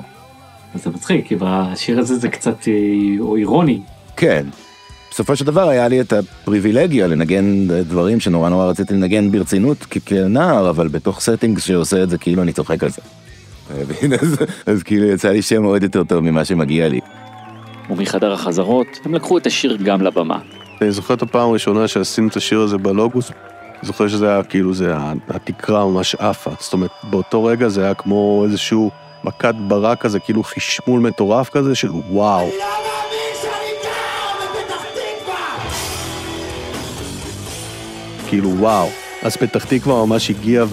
זה 0.74 0.90
מצחיק, 0.90 1.26
כי 1.26 1.36
בשיר 1.38 1.98
הזה 1.98 2.18
זה 2.18 2.28
קצת 2.28 2.68
אה, 2.68 2.72
או 3.20 3.36
אירוני. 3.36 3.80
כן. 4.16 4.46
בסופו 5.10 5.36
של 5.36 5.44
דבר 5.44 5.68
היה 5.68 5.88
לי 5.88 6.00
את 6.00 6.12
הפריבילגיה 6.12 7.06
לנגן 7.06 7.66
דברים 7.68 8.20
שנורא 8.20 8.48
נורא 8.48 8.66
רציתי 8.66 8.94
לנגן 8.94 9.30
ברצינות 9.30 9.86
כנער, 10.06 10.70
אבל 10.70 10.88
בתוך 10.88 11.20
setting 11.20 11.58
שעושה 11.58 12.02
את 12.02 12.10
זה 12.10 12.18
כאילו 12.18 12.42
אני 12.42 12.52
צוחק 12.52 12.82
על 12.82 12.90
זה. 12.90 13.02
אז, 14.20 14.36
אז 14.66 14.82
כאילו 14.82 15.06
יצא 15.06 15.28
לי 15.28 15.42
שם 15.42 15.62
עוד 15.62 15.82
יותר 15.82 16.04
טוב 16.04 16.20
ממה 16.20 16.44
שמגיע 16.44 16.88
לי. 16.88 17.00
ומחדר 17.90 18.32
החזרות 18.32 18.86
הם 19.04 19.14
לקחו 19.14 19.38
את 19.38 19.46
השיר 19.46 19.76
גם 19.76 20.02
לבמה. 20.02 20.38
אני 20.84 20.92
זוכר 20.92 21.14
את 21.14 21.22
הפעם 21.22 21.50
הראשונה 21.50 21.88
שעשינו 21.88 22.28
את 22.28 22.36
השיר 22.36 22.60
הזה 22.60 22.78
בלוגוס, 22.78 23.30
זוכר 23.82 24.08
שזה 24.08 24.32
היה 24.32 24.42
כאילו, 24.42 24.74
זה 24.74 24.86
היה, 24.86 25.12
התקרה 25.28 25.86
ממש 25.86 26.14
עפה. 26.14 26.50
זאת 26.60 26.72
אומרת, 26.72 26.90
באותו 27.02 27.44
רגע 27.44 27.68
זה 27.68 27.84
היה 27.84 27.94
כמו 27.94 28.44
איזשהו 28.44 28.90
מכת 29.24 29.54
ברק 29.54 30.00
כזה, 30.00 30.20
כאילו 30.20 30.42
חשמול 30.42 31.00
מטורף 31.00 31.48
כזה 31.48 31.74
של 31.74 31.90
וואו. 31.90 32.50
כאילו 38.26 38.50
וואו. 38.58 38.88
אז 39.22 39.36
פתח 39.36 39.64
תקווה 39.64 40.06
ממש 40.06 40.30
הגיע 40.30 40.64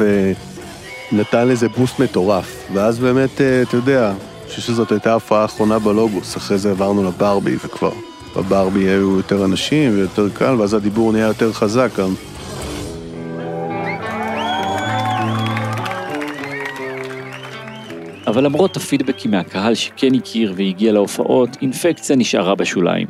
ונתן 1.12 1.48
לזה 1.48 1.70
בוסט 1.70 2.00
מטורף. 2.00 2.68
ואז 2.74 3.00
באמת, 3.00 3.42
אה, 3.42 3.62
אתה 3.62 3.76
יודע, 3.76 4.10
אני 4.10 4.50
חושב 4.50 4.62
שזאת 4.62 4.92
הייתה 4.92 5.12
ההופעה 5.12 5.42
האחרונה 5.42 5.80
בלוגוס, 5.80 6.38
אחרי 6.38 6.58
זה 6.58 6.72
עברנו 6.72 7.04
לברבי 7.04 7.56
וכבר. 7.56 8.11
בברבי 8.36 8.80
היו 8.80 9.18
יותר 9.18 9.46
אנשים 9.46 9.94
ויותר 9.94 10.30
קל, 10.30 10.56
ואז 10.60 10.74
הדיבור 10.74 11.12
נהיה 11.12 11.28
יותר 11.28 11.54
חזק 11.54 11.90
גם. 12.00 12.14
אבל 18.28 18.44
למרות 18.44 18.78
הפידבקים 18.78 19.32
מהקהל 19.32 19.76
שכן 19.76 20.16
הכיר 20.16 20.54
והגיע 20.58 20.92
להופעות, 20.92 21.50
אינפקציה 21.62 22.16
נשארה 22.16 22.56
בשוליים. 22.56 23.08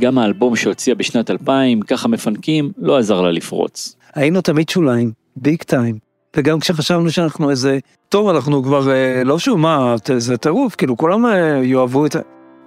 גם 0.00 0.18
האלבום 0.18 0.56
שהוציאה 0.56 0.96
בשנת 0.96 1.30
2000, 1.30 1.82
ככה 1.82 2.08
מפנקים, 2.08 2.72
לא 2.78 2.98
עזר 2.98 3.20
לה 3.20 3.30
לפרוץ. 3.30 3.96
היינו 4.14 4.40
תמיד 4.40 4.68
שוליים, 4.68 5.12
ביג 5.36 5.62
טיים. 5.62 5.98
וגם 6.36 6.60
כשחשבנו 6.60 7.10
שאנחנו 7.10 7.50
איזה, 7.50 7.78
טוב, 8.08 8.28
אנחנו 8.28 8.62
כבר, 8.62 8.90
אה, 8.90 9.24
לא 9.24 9.38
שוב, 9.38 9.58
מה, 9.58 9.94
זה 10.16 10.36
טירוף, 10.36 10.74
כאילו, 10.74 10.96
כולם 10.96 11.26
אה, 11.26 11.60
יאהבו 11.64 12.06
את 12.06 12.12
זה. 12.12 12.20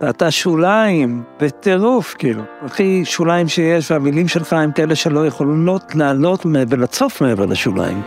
אתה 0.10 0.32
שוליים, 0.32 1.24
בטירוף, 1.40 2.16
כאילו. 2.18 2.44
הכי 2.66 3.06
שוליים 3.06 3.48
שיש, 3.48 3.92
והמילים 3.92 4.28
שלך 4.28 4.54
הם 4.54 4.72
כאלה 4.72 4.96
שלא 4.96 5.28
יכולות 5.28 5.96
לעלות 5.96 6.46
ולצוף 6.70 7.22
מעבר 7.22 7.46
לשוליים. 7.46 8.02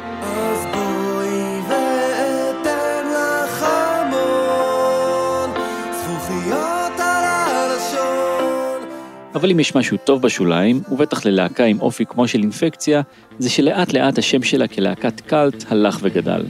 אבל 9.34 9.50
אם 9.50 9.60
יש 9.60 9.76
משהו 9.76 9.96
טוב 10.04 10.22
בשוליים, 10.22 10.80
ובטח 10.90 11.26
ללהקה 11.26 11.64
עם 11.64 11.80
אופי 11.80 12.04
כמו 12.06 12.28
של 12.28 12.38
אינפקציה, 12.38 13.02
זה 13.38 13.50
שלאט 13.50 13.92
לאט 13.92 14.18
השם 14.18 14.42
שלה 14.42 14.68
כלהקת 14.68 15.20
cult 15.20 15.64
הלך 15.68 15.98
וגדל. 16.02 16.44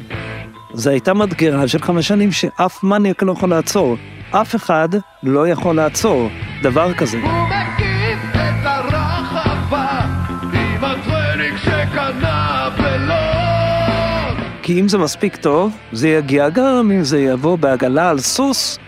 זו 0.74 0.90
הייתה 0.90 1.14
מדגרה 1.14 1.68
של 1.68 1.78
חמש 1.78 2.08
שנים 2.08 2.32
שאף 2.32 2.84
מניאק 2.84 3.22
לא 3.22 3.32
יכול 3.32 3.50
לעצור. 3.50 3.96
אף 4.40 4.54
אחד 4.54 4.88
לא 5.22 5.48
יכול 5.48 5.76
לעצור 5.76 6.28
דבר 6.62 6.94
כזה. 6.94 7.18
הוא 7.18 7.30
מקיף 7.48 8.18
את 8.34 8.66
הרחבה 8.66 10.00
עם 10.52 10.84
הטרנינג 10.84 11.56
שקנה 11.56 12.68
בלוד 12.76 13.36
כי 14.62 14.80
אם 14.80 14.88
זה 14.88 14.98
מספיק 14.98 15.36
טוב, 15.36 15.76
זה 15.92 16.08
יגיע 16.08 16.48
גם 16.48 16.90
אם 16.94 17.02
זה 17.02 17.20
יבוא 17.20 17.58
בעגלה 17.58 18.10
על 18.10 18.18
סוס, 18.18 18.78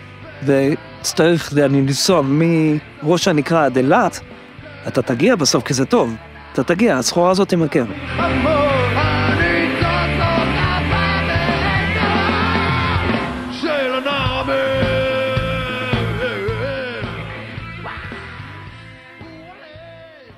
ותצטרך, 0.45 1.53
אני 1.65 1.81
לנסוע 1.81 2.21
מראש 2.25 3.27
הנקרה 3.27 3.65
עד 3.65 3.77
אילת, 3.77 4.19
אתה 4.87 5.01
תגיע 5.01 5.35
בסוף 5.35 5.63
כי 5.63 5.73
זה 5.73 5.85
טוב. 5.85 6.15
אתה 6.53 6.63
תגיע, 6.63 6.97
הסחורה 6.97 7.31
הזאת 7.31 7.49
תימכר. 7.49 7.85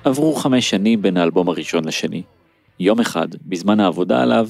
עברו 0.04 0.34
חמש 0.34 0.70
שנים 0.70 1.02
בין 1.02 1.16
האלבום 1.16 1.48
הראשון 1.48 1.84
לשני. 1.84 2.22
יום 2.80 3.00
אחד, 3.00 3.28
בזמן 3.42 3.80
העבודה 3.80 4.22
עליו, 4.22 4.48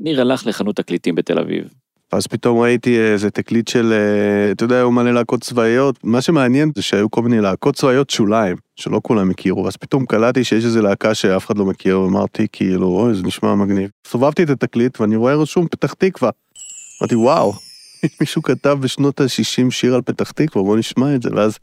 ניר 0.00 0.20
הלך 0.20 0.46
לחנות 0.46 0.76
תקליטים 0.76 1.14
בתל 1.14 1.38
אביב. 1.38 1.68
אז 2.12 2.26
פתאום 2.26 2.58
ראיתי 2.58 2.98
איזה 3.00 3.30
תקליט 3.30 3.68
של, 3.68 3.92
אה, 3.92 4.52
אתה 4.52 4.64
יודע, 4.64 4.76
היו 4.76 4.90
מלא 4.90 5.14
להקות 5.14 5.40
צבאיות. 5.40 5.98
מה 6.04 6.20
שמעניין 6.20 6.70
זה 6.74 6.82
שהיו 6.82 7.10
כל 7.10 7.22
מיני 7.22 7.40
להקות 7.40 7.74
צבאיות 7.74 8.10
שוליים, 8.10 8.56
שלא 8.76 9.00
כולם 9.02 9.30
הכירו, 9.30 9.68
אז 9.68 9.76
פתאום 9.76 10.06
קלטתי 10.06 10.44
שיש 10.44 10.64
איזה 10.64 10.82
להקה 10.82 11.14
שאף 11.14 11.46
אחד 11.46 11.58
לא 11.58 11.64
מכיר, 11.64 12.00
ואמרתי 12.00 12.46
כאילו, 12.52 12.86
אוי, 12.86 13.14
זה 13.14 13.22
נשמע 13.22 13.54
מגניב. 13.54 13.90
סובבתי 14.06 14.42
את 14.42 14.50
התקליט 14.50 15.00
ואני 15.00 15.16
רואה 15.16 15.34
רשום 15.34 15.68
פתח 15.68 15.92
תקווה. 15.92 16.30
אמרתי, 17.02 17.14
וואו, 17.14 17.52
מישהו 18.20 18.42
כתב 18.42 18.78
בשנות 18.80 19.20
ה-60 19.20 19.70
שיר 19.70 19.94
על 19.94 20.02
פתח 20.02 20.30
תקווה, 20.30 20.64
בוא 20.64 20.76
נשמע 20.76 21.14
את 21.14 21.22
זה, 21.22 21.30
ואז 21.34 21.58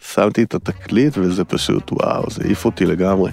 שמתי 0.00 0.42
את 0.42 0.54
התקליט 0.54 1.18
וזה 1.18 1.44
פשוט, 1.44 1.92
וואו, 1.92 2.30
זה 2.30 2.42
העיף 2.44 2.64
אותי 2.64 2.86
לגמרי. 2.86 3.30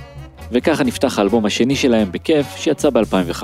וככה 0.52 0.84
נפתח 0.84 1.20
האלבום 1.20 1.46
השני 1.46 1.76
שלהם 1.76 2.12
בכיף, 2.12 2.46
שיצא 2.56 2.90
ב-2005. 2.90 3.44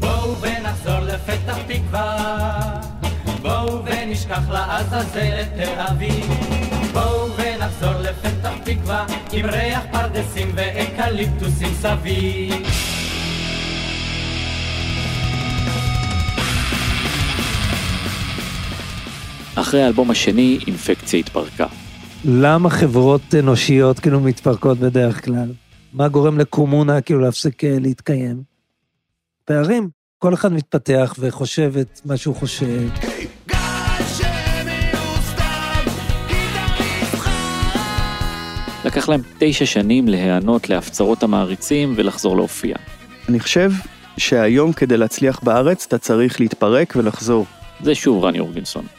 בואו 0.00 0.34
ונחזור 0.40 1.00
לפתח 1.00 1.58
תקווה, 1.68 2.80
בואו 3.42 3.84
ונשכח 3.84 4.50
לעזאזל 4.50 5.40
את 5.40 5.48
תל 5.56 5.80
אביב. 5.80 6.26
בואו 6.92 7.28
ונחזור 7.36 7.92
לפתח 8.00 8.52
תקווה, 8.64 9.06
עם 9.32 9.46
ריח 9.46 9.82
פרדסים 9.92 10.52
ואקליפטוסים 10.54 11.68
סביב. 11.80 12.66
אחרי 19.54 19.82
האלבום 19.82 20.10
השני, 20.10 20.58
אינפקציה 20.66 21.20
התפרקה. 21.20 21.66
למה 22.24 22.70
חברות 22.70 23.34
אנושיות 23.38 23.98
כאילו 23.98 24.20
מתפרקות 24.20 24.78
בדרך 24.78 25.24
כלל? 25.24 25.52
מה 25.92 26.08
גורם 26.08 26.38
לקומונה 26.38 27.00
כאילו 27.00 27.20
להפסיק 27.20 27.64
אה, 27.64 27.76
להתקיים? 27.80 28.42
פערים. 29.44 29.88
כל 30.18 30.34
אחד 30.34 30.52
מתפתח 30.52 31.14
וחושב 31.18 31.72
את 31.80 32.00
מה 32.04 32.16
שהוא 32.16 32.34
חושב. 32.34 32.88
לקח 38.84 39.08
להם 39.08 39.20
תשע 39.38 39.66
שנים 39.66 40.08
להיענות 40.08 40.68
להפצרות 40.68 41.22
המעריצים 41.22 41.94
ולחזור 41.96 42.36
להופיע. 42.36 42.76
אני 43.28 43.40
חושב 43.40 43.70
שהיום 44.16 44.72
כדי 44.72 44.96
להצליח 44.96 45.40
בארץ 45.40 45.84
אתה 45.88 45.98
צריך 45.98 46.40
להתפרק 46.40 46.94
ולחזור. 46.96 47.46
זה 47.82 47.94
שוב 47.94 48.24
רני 48.24 48.38
אורגינסון. 48.38 48.97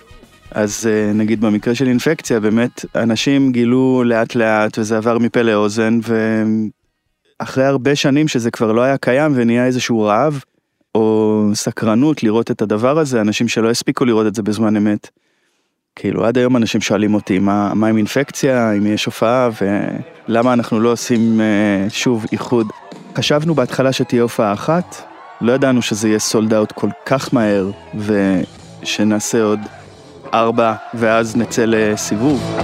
אז 0.51 0.89
אה, 0.91 1.13
נגיד 1.13 1.41
במקרה 1.41 1.75
של 1.75 1.88
אינפקציה, 1.88 2.39
באמת, 2.39 2.85
אנשים 2.95 3.51
גילו 3.51 4.03
לאט 4.05 4.35
לאט 4.35 4.77
וזה 4.79 4.97
עבר 4.97 5.17
מפה 5.17 5.41
לאוזן, 5.41 5.99
ואחרי 7.39 7.63
הרבה 7.63 7.95
שנים 7.95 8.27
שזה 8.27 8.51
כבר 8.51 8.71
לא 8.71 8.81
היה 8.81 8.97
קיים 8.97 9.31
ונהיה 9.35 9.65
איזשהו 9.65 10.01
רעב, 10.01 10.43
או 10.95 11.43
סקרנות 11.53 12.23
לראות 12.23 12.51
את 12.51 12.62
הדבר 12.62 12.99
הזה, 12.99 13.21
אנשים 13.21 13.47
שלא 13.47 13.69
הספיקו 13.69 14.05
לראות 14.05 14.27
את 14.27 14.35
זה 14.35 14.43
בזמן 14.43 14.75
אמת. 14.75 15.09
כאילו 15.95 16.25
עד 16.25 16.38
היום 16.38 16.57
אנשים 16.57 16.81
שואלים 16.81 17.13
אותי 17.13 17.39
מה, 17.39 17.73
מה 17.73 17.88
עם 17.88 17.97
אינפקציה, 17.97 18.71
אם 18.71 18.88
יש 18.88 19.05
הופעה 19.05 19.49
ולמה 19.62 20.53
אנחנו 20.53 20.79
לא 20.79 20.91
עושים 20.91 21.41
אה, 21.41 21.89
שוב 21.89 22.25
איחוד. 22.31 22.67
חשבנו 23.15 23.55
בהתחלה 23.55 23.93
שתהיה 23.93 24.21
הופעה 24.21 24.53
אחת, 24.53 24.95
לא 25.41 25.51
ידענו 25.51 25.81
שזה 25.81 26.07
יהיה 26.07 26.19
סולד 26.19 26.53
אאוט 26.53 26.71
כל 26.71 26.89
כך 27.05 27.33
מהר 27.33 27.71
ושנעשה 27.95 29.43
עוד 29.43 29.59
ארבע 30.33 30.73
ואז 30.93 31.35
נצא 31.35 31.63
לסיבוב. 31.67 32.55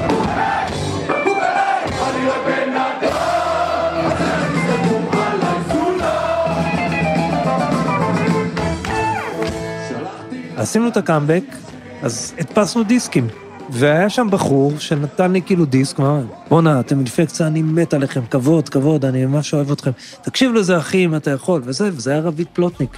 עשינו 10.57 10.87
את 10.87 10.97
הקאמבק, 10.97 11.43
אז 12.01 12.33
הדפסנו 12.39 12.83
דיסקים. 12.83 13.27
והיה 13.69 14.09
שם 14.09 14.27
בחור 14.31 14.79
שנתן 14.79 15.31
לי 15.31 15.41
כאילו 15.41 15.65
דיסק, 15.65 15.99
מה, 15.99 16.19
בואנה, 16.49 16.79
אתם 16.79 16.97
אינפקציה, 16.97 17.47
אני 17.47 17.61
מת 17.61 17.93
עליכם, 17.93 18.21
כבוד, 18.31 18.69
כבוד, 18.69 19.05
אני 19.05 19.25
ממש 19.25 19.53
אוהב 19.53 19.71
אתכם. 19.71 19.91
תקשיב 20.21 20.53
לזה, 20.53 20.77
אחי, 20.77 21.05
אם 21.05 21.15
אתה 21.15 21.31
יכול, 21.31 21.61
וזה, 21.65 21.89
וזה 21.93 22.11
היה 22.11 22.19
רביד 22.19 22.47
פלוטניק. 22.53 22.97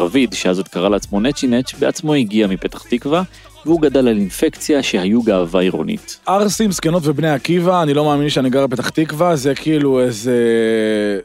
רביד, 0.00 0.32
שאז 0.32 0.58
עוד 0.58 0.68
קרא 0.68 0.88
לעצמו 0.88 1.20
נצ'י 1.20 1.46
נץ', 1.46 1.74
בעצמו 1.78 2.14
הגיע 2.14 2.46
מפתח 2.46 2.82
תקווה, 2.82 3.22
והוא 3.66 3.80
גדל 3.80 4.08
על 4.08 4.18
אינפקציה 4.18 4.82
שהיו 4.82 5.22
גאווה 5.22 5.60
עירונית. 5.60 6.20
ערסים, 6.26 6.72
זקנות 6.72 7.02
ובני 7.06 7.30
עקיבא, 7.30 7.82
אני 7.82 7.94
לא 7.94 8.04
מאמין 8.04 8.28
שאני 8.28 8.50
גר 8.50 8.66
בפתח 8.66 8.88
תקווה, 8.88 9.36
זה 9.36 9.54
כאילו 9.54 10.00
איזה 10.00 10.36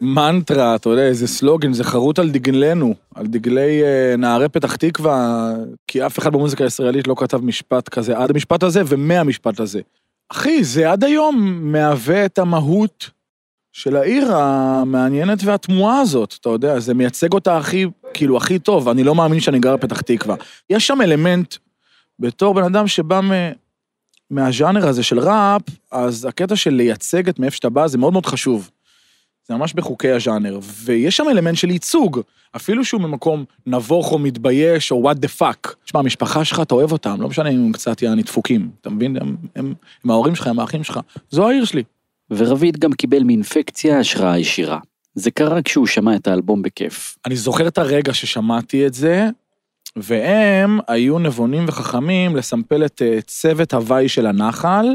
מנטרה, 0.01 0.75
אתה 0.75 0.89
יודע, 0.89 1.01
איזה 1.01 1.27
סלוגן, 1.27 1.73
זה 1.73 1.83
חרוט 1.83 2.19
על 2.19 2.29
דגלנו, 2.29 2.93
על 3.15 3.27
דגלי 3.27 3.83
אה, 3.83 4.15
נערי 4.17 4.49
פתח 4.49 4.75
תקווה, 4.75 5.51
כי 5.87 6.05
אף 6.05 6.19
אחד 6.19 6.33
במוזיקה 6.33 6.63
הישראלית 6.63 7.07
לא 7.07 7.15
כתב 7.17 7.39
משפט 7.43 7.89
כזה 7.89 8.17
עד 8.17 8.29
המשפט 8.29 8.63
הזה 8.63 8.81
ומהמשפט 8.85 9.59
הזה. 9.59 9.81
אחי, 10.29 10.63
זה 10.63 10.91
עד 10.91 11.03
היום 11.03 11.59
מהווה 11.71 12.25
את 12.25 12.39
המהות 12.39 13.09
של 13.75 13.95
העיר 13.95 14.35
המעניינת 14.35 15.43
והתמוהה 15.43 15.99
הזאת, 15.99 16.35
אתה 16.41 16.49
יודע, 16.49 16.79
זה 16.79 16.93
מייצג 16.93 17.33
אותה 17.33 17.57
הכי, 17.57 17.85
כאילו, 18.13 18.37
הכי 18.37 18.59
טוב, 18.59 18.89
אני 18.89 19.03
לא 19.03 19.15
מאמין 19.15 19.39
שאני 19.39 19.59
גר 19.59 19.75
בפתח 19.75 20.01
תקווה. 20.01 20.35
יש 20.69 20.87
שם 20.87 21.01
אלמנט, 21.01 21.55
בתור 22.19 22.53
בן 22.53 22.63
אדם 22.63 22.87
שבא 22.87 23.21
מ... 23.21 23.31
מהז'אנר 24.29 24.87
הזה 24.87 25.03
של 25.03 25.19
ראפ, 25.19 25.61
אז 25.91 26.25
הקטע 26.25 26.55
של 26.55 26.73
לייצג 26.73 27.29
את 27.29 27.39
מאיפה 27.39 27.55
שאתה 27.55 27.69
בא 27.69 27.87
זה 27.87 27.97
מאוד 27.97 28.13
מאוד 28.13 28.25
חשוב. 28.25 28.69
זה 29.47 29.55
ממש 29.55 29.73
בחוקי 29.73 30.11
הז'אנר, 30.11 30.59
ויש 30.83 31.17
שם 31.17 31.25
אלמנט 31.29 31.57
של 31.57 31.69
ייצוג, 31.69 32.21
אפילו 32.55 32.85
שהוא 32.85 33.01
ממקום 33.01 33.45
נבוך 33.65 34.11
או 34.11 34.19
מתבייש 34.19 34.91
או 34.91 35.11
what 35.11 35.15
the 35.15 35.41
fuck. 35.41 35.75
תשמע, 35.85 35.99
המשפחה 35.99 36.45
שלך, 36.45 36.59
אתה 36.59 36.75
אוהב 36.75 36.91
אותם, 36.91 37.21
לא 37.21 37.27
משנה 37.27 37.49
אם 37.49 37.65
הם 37.65 37.71
קצת 37.71 38.01
יעני 38.01 38.23
דפוקים, 38.23 38.69
אתה 38.81 38.89
מבין? 38.89 39.17
הם, 39.21 39.35
הם, 39.55 39.73
הם 40.03 40.11
ההורים 40.11 40.35
שלך, 40.35 40.47
הם 40.47 40.59
האחים 40.59 40.83
שלך, 40.83 40.99
זו 41.29 41.49
העיר 41.49 41.65
שלי. 41.65 41.83
ורביד 42.31 42.77
גם 42.77 42.93
קיבל 42.93 43.23
מאינפקציה 43.23 43.99
השראה 43.99 44.37
ישירה. 44.37 44.79
זה 45.15 45.31
קרה 45.31 45.61
כשהוא 45.61 45.87
שמע 45.87 46.15
את 46.15 46.27
האלבום 46.27 46.61
בכיף. 46.61 47.17
אני 47.25 47.35
זוכר 47.35 47.67
את 47.67 47.77
הרגע 47.77 48.13
ששמעתי 48.13 48.87
את 48.87 48.93
זה, 48.93 49.29
והם 49.95 50.79
היו 50.87 51.19
נבונים 51.19 51.65
וחכמים 51.67 52.35
לסמפל 52.35 52.85
את 52.85 53.01
אה, 53.05 53.21
צוות 53.21 53.73
הוואי 53.73 54.09
של 54.09 54.27
הנחל, 54.27 54.85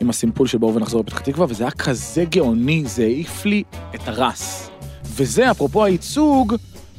עם 0.00 0.10
הסימפול 0.10 0.46
של 0.46 0.58
בואו 0.58 0.74
ונחזור 0.74 1.00
לפתח 1.00 1.18
תקווה, 1.20 1.46
וזה 1.48 1.64
היה 1.64 1.70
כזה 1.70 2.24
גאוני, 2.24 2.82
זה 2.86 3.02
העיף 3.02 3.44
לי 3.44 3.62
את 3.94 4.08
הרס. 4.08 4.70
וזה, 5.04 5.50
אפרופו 5.50 5.84
הייצוג 5.84 6.54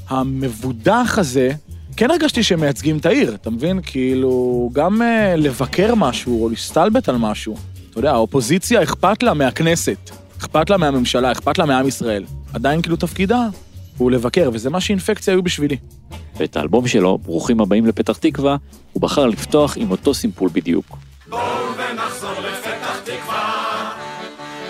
המבודח 0.10 1.16
הזה, 1.18 1.52
כן 1.98 2.12
הרגשתי 2.12 2.44
שהם 2.44 2.60
מייצגים 2.60 2.98
את 2.98 3.06
העיר, 3.06 3.36
אתה 3.36 3.50
מבין? 3.50 3.80
כאילו, 3.84 4.70
גם 4.74 5.02
אה, 5.02 5.36
לבקר 5.36 5.96
משהו 5.96 6.44
או 6.44 6.50
להסתלבט 6.50 7.10
על 7.10 7.18
משהו. 7.18 7.56
אתה 7.90 8.00
יודע, 8.00 8.12
האופוזיציה 8.12 8.84
אכפת 8.84 9.24
לה 9.24 9.34
מהכנסת, 9.34 10.10
אכפת 10.38 10.70
לה 10.70 10.78
מהממשלה, 10.78 11.32
אכפת 11.32 11.58
לה 11.58 11.66
מעם 11.66 11.88
ישראל. 11.88 12.24
עדיין 12.54 12.82
כאילו 12.82 12.96
תפקידה 12.96 13.48
הוא 13.98 14.12
לבקר, 14.12 14.50
וזה 14.54 14.70
מה 14.70 14.82
שאינפקציה 14.82 15.34
היו 15.34 15.44
בשבילי. 15.44 15.78
ואת 16.38 16.58
האלבום 16.58 16.88
שלו, 16.88 17.18
ברוכים 17.18 17.62
הבאים 17.62 17.86
לפתח 17.86 18.18
תקווה, 18.18 18.58
הוא 18.94 19.02
בחר 19.02 19.26
לפתוח 19.26 19.78
עם 19.78 19.92
אותו 19.92 20.14
סימפול 20.14 20.50
בדיוק. 20.54 20.98
בואו 21.30 21.42
ונחזור 21.78 22.32
לפתח 22.32 23.00
תקווה, 23.04 23.92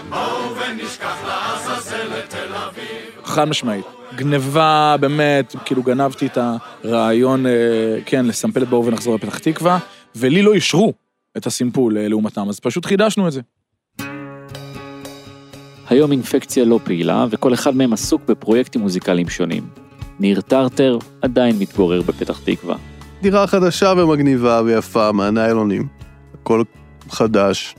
בואו 0.10 0.55
ונשכח 0.55 1.15
לעזאזל 1.27 2.08
לתל 2.17 2.53
אביב. 2.55 3.23
חד 3.23 3.45
משמעית. 3.45 3.86
גניבה, 4.15 4.95
באמת, 4.99 5.55
כאילו 5.65 5.84
גנבתי 5.84 6.25
את 6.25 6.38
הרעיון, 6.84 7.45
אה, 7.45 7.51
כן, 8.05 8.25
לסמפל 8.25 8.63
את 8.63 8.67
בואו 8.67 8.86
ונחזור 8.86 9.15
לפתח 9.15 9.38
תקווה, 9.38 9.77
ולי 10.15 10.41
לא 10.41 10.53
אישרו 10.53 10.93
את 11.37 11.45
הסימפול 11.45 11.97
אה, 11.97 12.07
לעומתם, 12.07 12.49
אז 12.49 12.59
פשוט 12.59 12.85
חידשנו 12.85 13.27
את 13.27 13.31
זה. 13.31 13.41
היום 15.89 16.11
אינפקציה 16.11 16.65
לא 16.65 16.79
פעילה, 16.83 17.25
וכל 17.31 17.53
אחד 17.53 17.75
מהם 17.75 17.93
עסוק 17.93 18.21
בפרויקטים 18.27 18.81
מוזיקליים 18.81 19.29
שונים. 19.29 19.63
ניר 20.19 20.41
טרטר 20.41 20.97
עדיין 21.21 21.55
מתגורר 21.59 22.01
בפתח 22.01 22.41
תקווה. 22.43 22.75
דירה 23.21 23.47
חדשה 23.47 23.93
ומגניבה 23.97 24.61
ויפה 24.65 25.11
מהניילונים. 25.11 25.87
הכל 26.33 26.63
חדש, 27.09 27.75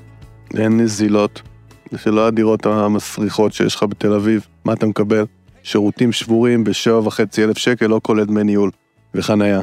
אין 0.57 0.81
נזילות. 0.81 1.43
זה 1.91 2.11
לא 2.11 2.27
הדירות 2.27 2.67
המסריחות 2.67 3.53
שיש 3.53 3.75
לך 3.75 3.83
בתל 3.83 4.13
אביב. 4.13 4.47
מה 4.65 4.73
אתה 4.73 4.87
מקבל? 4.87 5.25
שירותים 5.63 6.13
שבורים 6.13 6.65
בשבע 6.65 6.99
וחצי 6.99 7.45
אלף 7.45 7.59
שקל, 7.59 7.87
לא 7.87 8.01
כולל 8.03 8.25
דמי 8.25 8.45
ניהול 8.45 8.71
וחנייה. 9.15 9.61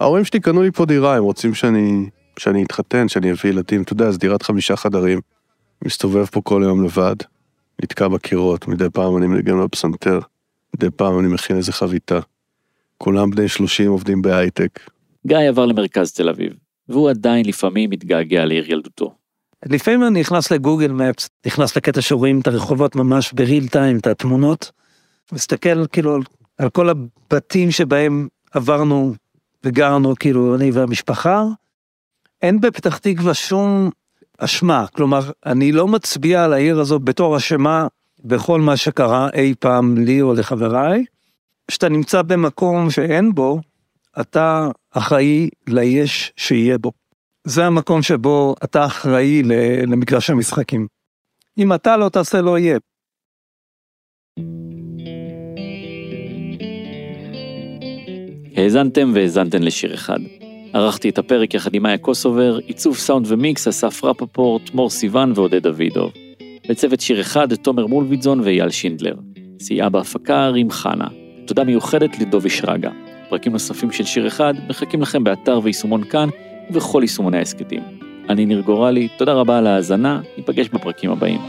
ההורים 0.00 0.24
שלי 0.24 0.40
קנו 0.40 0.62
לי 0.62 0.70
פה 0.70 0.86
דירה, 0.86 1.16
הם 1.16 1.22
רוצים 1.22 1.54
שאני, 1.54 2.06
שאני 2.38 2.64
אתחתן, 2.64 3.08
שאני 3.08 3.32
אביא 3.32 3.50
ילדים. 3.50 3.82
אתה 3.82 3.92
יודע, 3.92 4.10
זו 4.10 4.18
דירת 4.18 4.42
חמישה 4.42 4.76
חדרים. 4.76 5.20
מסתובב 5.84 6.24
פה 6.24 6.40
כל 6.44 6.62
היום 6.62 6.84
לבד, 6.84 7.16
נתקע 7.82 8.08
בקירות, 8.08 8.68
מדי 8.68 8.90
פעם 8.92 9.16
אני 9.16 9.26
מנגן 9.26 9.64
בפסנתר, 9.64 10.18
מדי 10.76 10.90
פעם 10.90 11.18
אני 11.18 11.28
מכין 11.28 11.56
איזה 11.56 11.72
חביתה. 11.72 12.20
כולם 12.98 13.30
בני 13.30 13.48
30 13.48 13.90
עובדים 13.90 14.22
בהייטק. 14.22 14.80
גיא 15.26 15.38
עבר 15.38 15.66
למרכז 15.66 16.12
תל 16.12 16.28
אביב, 16.28 16.52
והוא 16.88 17.10
עדיין 17.10 17.46
לפעמים 17.46 17.90
מתגעגע 17.90 18.44
לעיר 18.44 18.72
ילדותו. 18.72 19.14
לפעמים 19.66 20.04
אני 20.04 20.20
נכנס 20.20 20.50
לגוגל 20.50 20.92
מפס, 20.92 21.28
נכנס 21.46 21.76
לקטע 21.76 22.02
שרואים 22.02 22.40
את 22.40 22.46
הרחובות 22.46 22.96
ממש 22.96 23.32
בריל 23.32 23.68
טיים, 23.68 23.98
את 23.98 24.06
התמונות, 24.06 24.72
מסתכל 25.32 25.86
כאילו 25.86 26.14
על, 26.14 26.22
על 26.58 26.70
כל 26.70 26.88
הבתים 26.88 27.70
שבהם 27.70 28.28
עברנו 28.52 29.14
וגרנו, 29.64 30.14
כאילו 30.20 30.54
אני 30.54 30.70
והמשפחה. 30.70 31.44
אין 32.44 32.60
בפתח 32.60 32.98
תקווה 32.98 33.34
שום 33.34 33.90
אשמה, 34.38 34.86
כלומר, 34.86 35.30
אני 35.46 35.72
לא 35.72 35.88
מצביע 35.88 36.44
על 36.44 36.52
העיר 36.52 36.80
הזו 36.80 36.98
בתור 36.98 37.36
אשמה 37.36 37.86
בכל 38.24 38.60
מה 38.60 38.76
שקרה 38.76 39.28
אי 39.34 39.54
פעם 39.60 39.98
לי 39.98 40.22
או 40.22 40.34
לחבריי. 40.34 41.04
כשאתה 41.68 41.88
נמצא 41.88 42.22
במקום 42.22 42.90
שאין 42.90 43.34
בו, 43.34 43.60
אתה 44.20 44.68
אחראי 44.90 45.48
ליש 45.66 46.32
שיהיה 46.36 46.78
בו. 46.78 46.92
זה 47.44 47.66
המקום 47.66 48.02
שבו 48.02 48.54
אתה 48.64 48.86
אחראי 48.86 49.42
למגרש 49.86 50.30
המשחקים. 50.30 50.86
אם 51.58 51.72
אתה 51.72 51.96
לא 51.96 52.08
תעשה, 52.08 52.40
לא 52.40 52.58
יהיה. 52.58 52.78
האזנתם 58.56 59.10
והאזנתן 59.14 59.62
לשיר 59.62 59.94
אחד. 59.94 60.18
ערכתי 60.74 61.08
את 61.08 61.18
הפרק 61.18 61.54
יחד 61.54 61.74
עם 61.74 61.82
מאיה 61.82 61.98
קוסובר, 61.98 62.58
עיצוב 62.66 62.96
סאונד 62.96 63.26
ומיקס 63.28 63.68
אסף 63.68 64.04
רפפורט, 64.04 64.74
מור 64.74 64.90
סיוון 64.90 65.32
ועודד 65.34 65.62
דוידוב. 65.62 66.12
בצוות 66.68 67.00
שיר 67.00 67.20
אחד 67.20 67.54
תומר 67.54 67.86
מולביטזון 67.86 68.40
ואייל 68.40 68.70
שינדלר. 68.70 69.14
סייעה 69.60 69.88
בהפקה 69.88 70.48
רים 70.48 70.70
חנה. 70.70 71.06
תודה 71.46 71.64
מיוחדת 71.64 72.18
לדובי 72.18 72.50
שרגא. 72.50 72.90
פרקים 73.28 73.52
נוספים 73.52 73.92
של 73.92 74.04
שיר 74.04 74.26
אחד 74.26 74.54
מחכים 74.68 75.02
לכם 75.02 75.24
באתר 75.24 75.60
ויישומון 75.62 76.04
כאן 76.04 76.28
ובכל 76.70 76.98
יישומוני 77.02 77.38
ההסכתים. 77.38 77.82
אני 78.28 78.46
ניר 78.46 78.60
גורלי, 78.60 79.08
תודה 79.18 79.32
רבה 79.32 79.58
על 79.58 79.66
ההאזנה, 79.66 80.20
ניפגש 80.36 80.68
בפרקים 80.68 81.10
הבאים. 81.10 81.40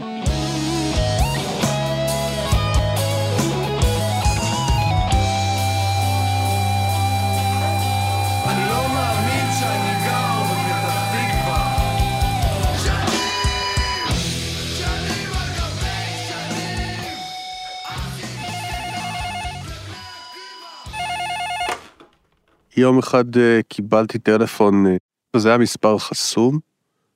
יום 22.76 22.98
אחד 22.98 23.36
אה, 23.36 23.60
קיבלתי 23.68 24.18
טלפון, 24.18 24.86
אה, 24.86 24.96
זה 25.36 25.48
היה 25.48 25.58
מספר 25.58 25.98
חסום, 25.98 26.58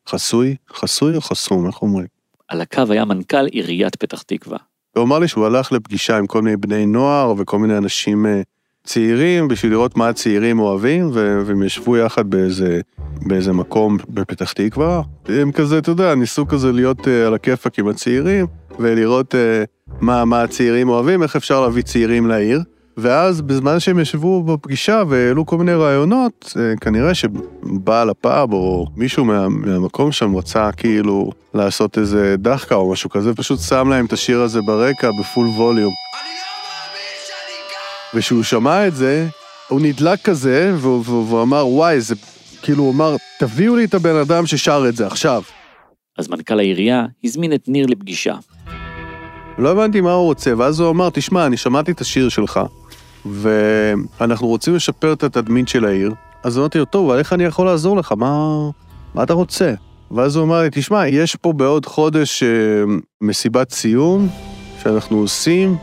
חסוי, 0.08 0.56
חסוי 0.74 1.16
או 1.16 1.20
חסום, 1.20 1.66
איך 1.66 1.82
אומרים? 1.82 2.06
על 2.48 2.60
הקו 2.60 2.82
היה 2.88 3.04
מנכ"ל 3.04 3.46
עיריית 3.46 3.96
פתח 3.96 4.22
תקווה. 4.22 4.58
הוא 4.96 5.04
אמר 5.04 5.18
לי 5.18 5.28
שהוא 5.28 5.46
הלך 5.46 5.72
לפגישה 5.72 6.18
עם 6.18 6.26
כל 6.26 6.42
מיני 6.42 6.56
בני 6.56 6.86
נוער 6.86 7.34
וכל 7.38 7.58
מיני 7.58 7.78
אנשים 7.78 8.26
אה, 8.26 8.42
צעירים 8.84 9.48
בשביל 9.48 9.72
לראות 9.72 9.96
מה 9.96 10.08
הצעירים 10.08 10.58
אוהבים, 10.58 11.10
והם 11.12 11.62
ישבו 11.62 11.96
יחד 11.96 12.30
באיזה, 12.30 12.80
באיזה 13.26 13.52
מקום 13.52 13.98
בפתח 14.08 14.52
תקווה. 14.52 15.02
הם 15.28 15.52
כזה, 15.52 15.78
אתה 15.78 15.90
יודע, 15.90 16.14
ניסו 16.14 16.48
כזה 16.48 16.72
להיות 16.72 17.08
אה, 17.08 17.26
על 17.26 17.34
הכיפאק 17.34 17.78
עם 17.78 17.88
הצעירים, 17.88 18.46
ולראות 18.78 19.34
אה, 19.34 19.64
מה, 20.00 20.24
מה 20.24 20.42
הצעירים 20.42 20.88
אוהבים, 20.88 21.22
איך 21.22 21.36
אפשר 21.36 21.60
להביא 21.60 21.82
צעירים 21.82 22.26
לעיר. 22.26 22.62
ואז 22.96 23.40
בזמן 23.40 23.80
שהם 23.80 23.98
ישבו 23.98 24.42
בפגישה 24.42 25.02
והעלו 25.08 25.46
כל 25.46 25.58
מיני 25.58 25.74
רעיונות, 25.74 26.54
אה, 26.56 26.76
כנראה 26.80 27.14
שבעל 27.14 28.10
הפאב 28.10 28.52
או 28.52 28.86
מישהו 28.96 29.24
מה, 29.24 29.48
מהמקום 29.48 30.12
שם 30.12 30.36
רצה 30.36 30.72
כאילו 30.72 31.30
לעשות 31.54 31.98
איזה 31.98 32.34
דחקה 32.38 32.74
או 32.74 32.92
משהו 32.92 33.10
כזה, 33.10 33.34
פשוט 33.34 33.60
שם 33.60 33.88
להם 33.88 34.06
את 34.06 34.12
השיר 34.12 34.40
הזה 34.40 34.60
ברקע 34.62 35.10
בפול 35.20 35.46
ווליום. 35.46 35.92
וכשהוא 38.14 38.42
שמע 38.42 38.86
את 38.86 38.94
זה, 38.94 39.28
הוא 39.68 39.80
נדלק 39.80 40.22
כזה, 40.22 40.74
והוא, 40.76 41.02
והוא, 41.04 41.26
והוא 41.28 41.42
אמר, 41.42 41.66
וואי, 41.66 42.00
זה... 42.00 42.14
כאילו, 42.62 42.82
הוא 42.82 42.92
אמר, 42.92 43.16
תביאו 43.40 43.76
לי 43.76 43.84
את 43.84 43.94
הבן 43.94 44.16
אדם 44.16 44.46
ששר 44.46 44.84
את 44.88 44.96
זה 44.96 45.06
עכשיו. 45.06 45.42
אז 46.18 46.28
מנכ"ל 46.28 46.58
העירייה 46.58 47.06
הזמין 47.24 47.52
את 47.52 47.68
ניר 47.68 47.86
לפגישה. 47.86 48.34
לא 49.58 49.70
הבנתי 49.70 50.00
מה 50.00 50.12
הוא 50.12 50.24
רוצה, 50.24 50.52
ואז 50.58 50.80
הוא 50.80 50.90
אמר, 50.90 51.10
תשמע, 51.10 51.46
אני 51.46 51.56
שמעתי 51.56 51.92
את 51.92 52.00
השיר 52.00 52.28
שלך, 52.28 52.60
ואנחנו 53.26 54.46
רוצים 54.46 54.74
לשפר 54.74 55.12
את 55.12 55.22
התדמית 55.22 55.68
של 55.68 55.84
העיר, 55.84 56.14
אז 56.42 56.58
אמרתי 56.58 56.78
לו, 56.78 56.84
טוב, 56.84 57.10
אבל 57.10 57.18
איך 57.18 57.32
אני 57.32 57.44
יכול 57.44 57.66
לעזור 57.66 57.96
לך? 57.96 58.12
מה, 58.16 58.70
מה 59.14 59.22
אתה 59.22 59.32
רוצה? 59.32 59.74
ואז 60.10 60.36
הוא 60.36 60.44
אמר 60.44 60.62
לי, 60.62 60.68
תשמע, 60.72 61.08
יש 61.08 61.36
פה 61.36 61.52
בעוד 61.52 61.86
חודש 61.86 62.42
אה, 62.42 62.48
מסיבת 63.20 63.70
סיום 63.70 64.28
שאנחנו 64.82 65.18
עושים 65.18 65.76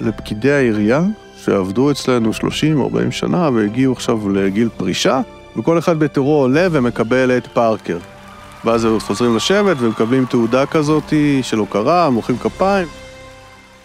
לפקידי 0.00 0.52
העירייה, 0.52 1.02
שעבדו 1.44 1.90
אצלנו 1.90 2.30
30-40 2.30 3.10
שנה 3.10 3.50
והגיעו 3.54 3.92
עכשיו 3.92 4.28
לגיל 4.28 4.68
פרישה, 4.76 5.20
וכל 5.56 5.78
אחד 5.78 5.98
בתורו 5.98 6.34
עולה 6.34 6.66
ומקבל 6.70 7.36
את 7.36 7.46
פארקר. 7.46 7.98
ואז 8.64 8.84
הם 8.84 9.00
חוזרים 9.00 9.36
לשבת 9.36 9.76
ומקבלים 9.80 10.24
תעודה 10.24 10.66
כזאת 10.66 11.12
של 11.42 11.58
הוקרה, 11.58 12.10
מוחאים 12.10 12.38
כפיים. 12.38 12.88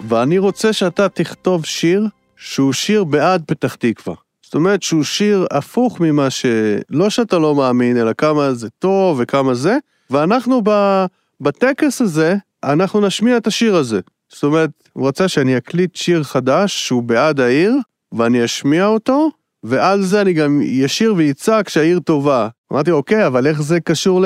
ואני 0.07 0.37
רוצה 0.37 0.73
שאתה 0.73 1.09
תכתוב 1.09 1.65
שיר 1.65 2.07
שהוא 2.45 2.73
שיר 2.73 3.03
בעד 3.03 3.43
פתח 3.47 3.75
תקווה. 3.75 4.15
זאת 4.41 4.55
אומרת 4.55 4.83
שהוא 4.83 5.03
שיר 5.03 5.47
הפוך 5.51 5.99
ממה 5.99 6.29
ש... 6.29 6.45
לא 6.89 7.09
שאתה 7.09 7.39
לא 7.39 7.55
מאמין, 7.55 7.97
אלא 7.97 8.13
כמה 8.17 8.53
זה 8.53 8.69
טוב 8.69 9.17
וכמה 9.21 9.53
זה, 9.53 9.77
ואנחנו 10.09 10.61
ב... 10.63 11.05
בטקס 11.41 12.01
הזה, 12.01 12.35
אנחנו 12.63 13.01
נשמיע 13.01 13.37
את 13.37 13.47
השיר 13.47 13.75
הזה. 13.75 13.99
זאת 14.29 14.43
אומרת, 14.43 14.69
הוא 14.93 15.07
רצה 15.07 15.27
שאני 15.27 15.57
אקליט 15.57 15.95
שיר 15.95 16.23
חדש 16.23 16.87
שהוא 16.87 17.03
בעד 17.03 17.39
העיר, 17.39 17.73
ואני 18.11 18.45
אשמיע 18.45 18.85
אותו, 18.85 19.29
ועל 19.63 20.01
זה 20.01 20.21
אני 20.21 20.33
גם 20.33 20.61
אשיר 20.63 21.13
ואצעק 21.17 21.69
שהעיר 21.69 21.99
טובה. 21.99 22.47
אמרתי, 22.73 22.91
אוקיי, 22.91 23.27
אבל 23.27 23.47
איך 23.47 23.61
זה 23.61 23.79
קשור 23.79 24.21
ל... 24.21 24.25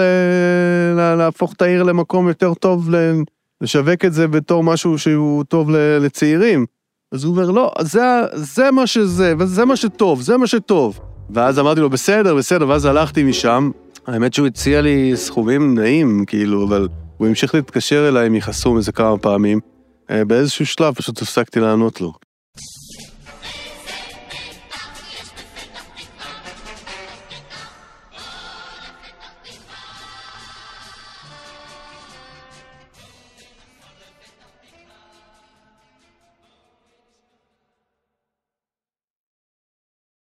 להפוך 1.18 1.54
את 1.54 1.62
העיר 1.62 1.84
למקום 1.84 2.28
יותר 2.28 2.54
טוב, 2.54 2.96
ל... 2.96 2.96
לשווק 3.62 4.06
את 4.06 4.14
זה 4.14 4.28
בתור 4.28 4.64
משהו 4.64 4.98
שהוא 4.98 5.44
טוב. 5.44 5.70
לצעירים? 6.00 6.66
אז 7.12 7.24
הוא 7.24 7.32
אומר, 7.32 7.52
לא, 7.52 7.72
זה, 7.82 8.02
זה 8.34 8.72
מה 8.72 8.88
שזה, 8.88 9.34
וזה 9.40 9.66
מה 9.66 9.76
שטוב, 9.76 10.22
זה 10.22 10.38
מה 10.38 10.48
שטוב. 10.48 11.00
ואז 11.30 11.60
אמרתי 11.60 11.82
לו, 11.82 11.90
בסדר, 11.90 12.36
בסדר, 12.36 12.68
ואז 12.68 12.86
הלכתי 12.86 13.24
משם. 13.24 13.72
האמת 14.08 14.34
שהוא 14.34 14.48
הציע 14.48 14.82
לי 14.82 15.12
סכומים 15.16 15.76
נעים, 15.76 16.24
כאילו, 16.28 16.68
אבל 16.68 16.88
הוא 17.18 17.28
המשיך 17.28 17.56
להתקשר 17.56 18.08
אליי 18.08 18.30
מחסום 18.30 18.78
איזה 18.78 18.92
כמה 18.92 19.18
פעמים. 19.18 19.60
אה, 20.10 20.26
באיזשהו 20.26 20.66
שלב 20.66 20.94
פשוט 20.94 21.22
הפסקתי 21.22 21.60
לענות 21.60 22.02
לו. 22.02 22.14